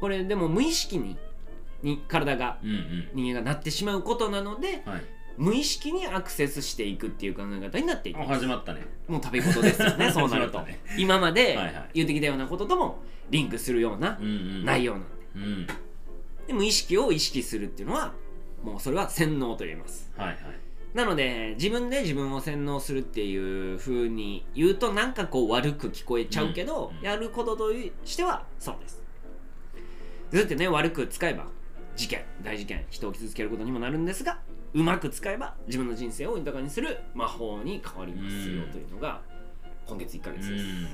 [0.00, 1.18] これでも無意識に
[1.82, 3.08] に体がうんうん。
[3.12, 5.02] 人間がなってしまうことなのではい。
[5.36, 8.40] 無意識にアクセスしていくっていう考え方になっていきあます。
[8.40, 8.86] 始まったね。
[9.06, 10.80] もう食べ事ですよね そうなると、ね。
[10.96, 11.58] 今まで
[11.92, 14.64] 言ってきたようなことともリンクするようなうんうん。
[14.64, 15.08] 内容なんで。
[15.34, 15.66] うん。
[16.46, 18.14] で無意識を意識するっていうのは
[18.62, 20.10] もうそれは洗脳と言います。
[20.16, 20.36] はいはい
[20.94, 27.72] なので自分で自分を洗脳するっていう風に言うとなんかこう悪く聞こえちゃうけど、うんうんやることと
[28.04, 29.02] してはそうです。
[30.30, 31.46] ずってね悪く使えば
[31.96, 34.38] 事件大事件人を傷つけることにもなるんですが
[34.74, 39.20] うまく使えば自分の人生を豊かにする魔法に変わりますようんというのが
[39.86, 40.88] 今月1ヶう月です、ん。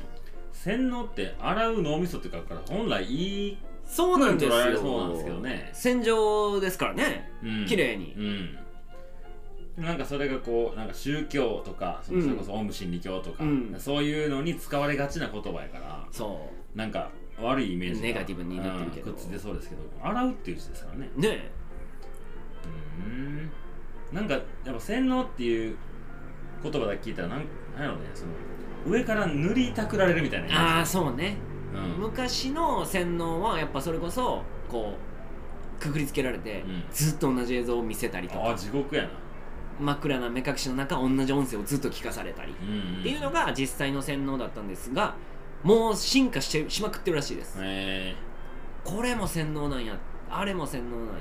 [0.53, 4.79] 洗脳って洗う脳みそって書くから本来いいそうなんですよ。
[4.79, 5.71] そうなんですけどね。
[5.73, 7.31] 洗浄ですからね。
[7.43, 7.67] うん。
[7.67, 8.15] 綺麗に。
[8.17, 8.59] うん
[9.79, 12.25] なんかそれがこうなんか宗教とかそのうん。
[12.25, 13.75] それこそオウム真理教とか、うん。
[13.79, 17.11] そういうのに使われがちな言葉やからそなんか
[17.41, 19.11] 悪いイメージがネガティブになってるけど。
[19.13, 21.11] うんくっついてそうですけど洗うっていう字ですからね。
[21.17, 21.51] うね
[23.07, 23.51] うん。
[24.13, 25.77] なんかやっぱ洗脳っていう
[26.63, 27.45] 言葉だけ聞いたらなん
[27.77, 28.33] なんやろうねその
[28.87, 30.65] 上から塗りたくられるみたいなイメージ。
[30.65, 31.37] ああそうね。
[31.75, 32.03] うん。
[32.03, 34.95] 昔の洗脳はやっぱそれこそこ
[35.79, 36.85] うくくりつけられて、うん。
[36.91, 39.11] ずっと同じ映像を見せたりとああか地獄やな、
[39.81, 45.15] 真っ暗な目隠しの中同じ音声をずっと聞かされたり、っていうのが実際の洗脳だったんですが
[45.63, 48.15] もう進化してしまくってるらしいです、え
[48.85, 49.99] これも洗脳なんや。
[50.31, 51.13] あれも洗脳なんや。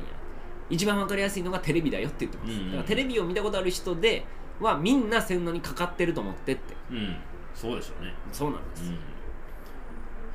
[0.70, 2.72] 一番わかりやすいのがテレビだよって言ってます、うんうん。
[2.72, 4.26] だからテレビを見たことある人で
[4.60, 6.76] はみんな洗脳にかかってると思ってって。
[6.91, 7.16] ー、うん。
[7.53, 8.14] そうでしょうね。
[8.32, 8.84] そうなんです、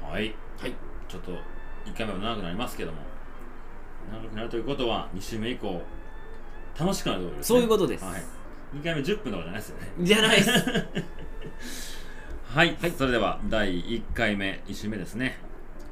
[0.03, 0.11] うん。
[0.11, 0.35] はい。
[0.59, 0.75] はい。
[1.09, 1.33] ちょっと
[1.87, 2.99] 1回目も長くなりますけども。
[4.11, 5.81] 長くなるということは2週目以降
[6.79, 8.05] 楽しくなるということです、ね、そういうことです。
[8.05, 8.23] はい、
[8.75, 9.93] 2回目10分とかじゃないですよね。
[10.01, 10.51] じゃないです。
[12.55, 12.91] はい、はい。
[12.91, 15.39] それでは第1回目1週目ですね。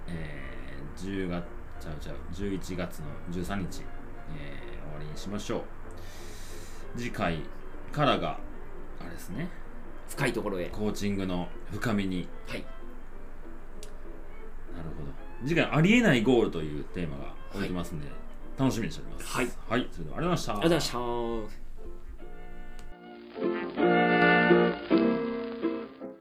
[0.08, 1.44] えー、10月
[1.80, 3.82] ちゃうちゃう11月の13日、
[4.36, 5.62] えー、終わりにしましょう。
[6.98, 7.40] 次回
[7.92, 8.38] からが
[9.00, 9.48] あれですね。
[10.08, 10.66] 深いところへ。
[10.66, 12.28] コーチングの深みに。
[12.46, 12.64] はい。
[14.76, 15.12] なるほど。
[15.46, 18.06] 次回ありえないゴールというテーマが置いてますんで、
[18.60, 19.36] 楽しみにしております。
[19.36, 20.52] はい、はい、それではありがとうございました。
[20.52, 21.58] ありがとうござ
[23.46, 23.99] いました。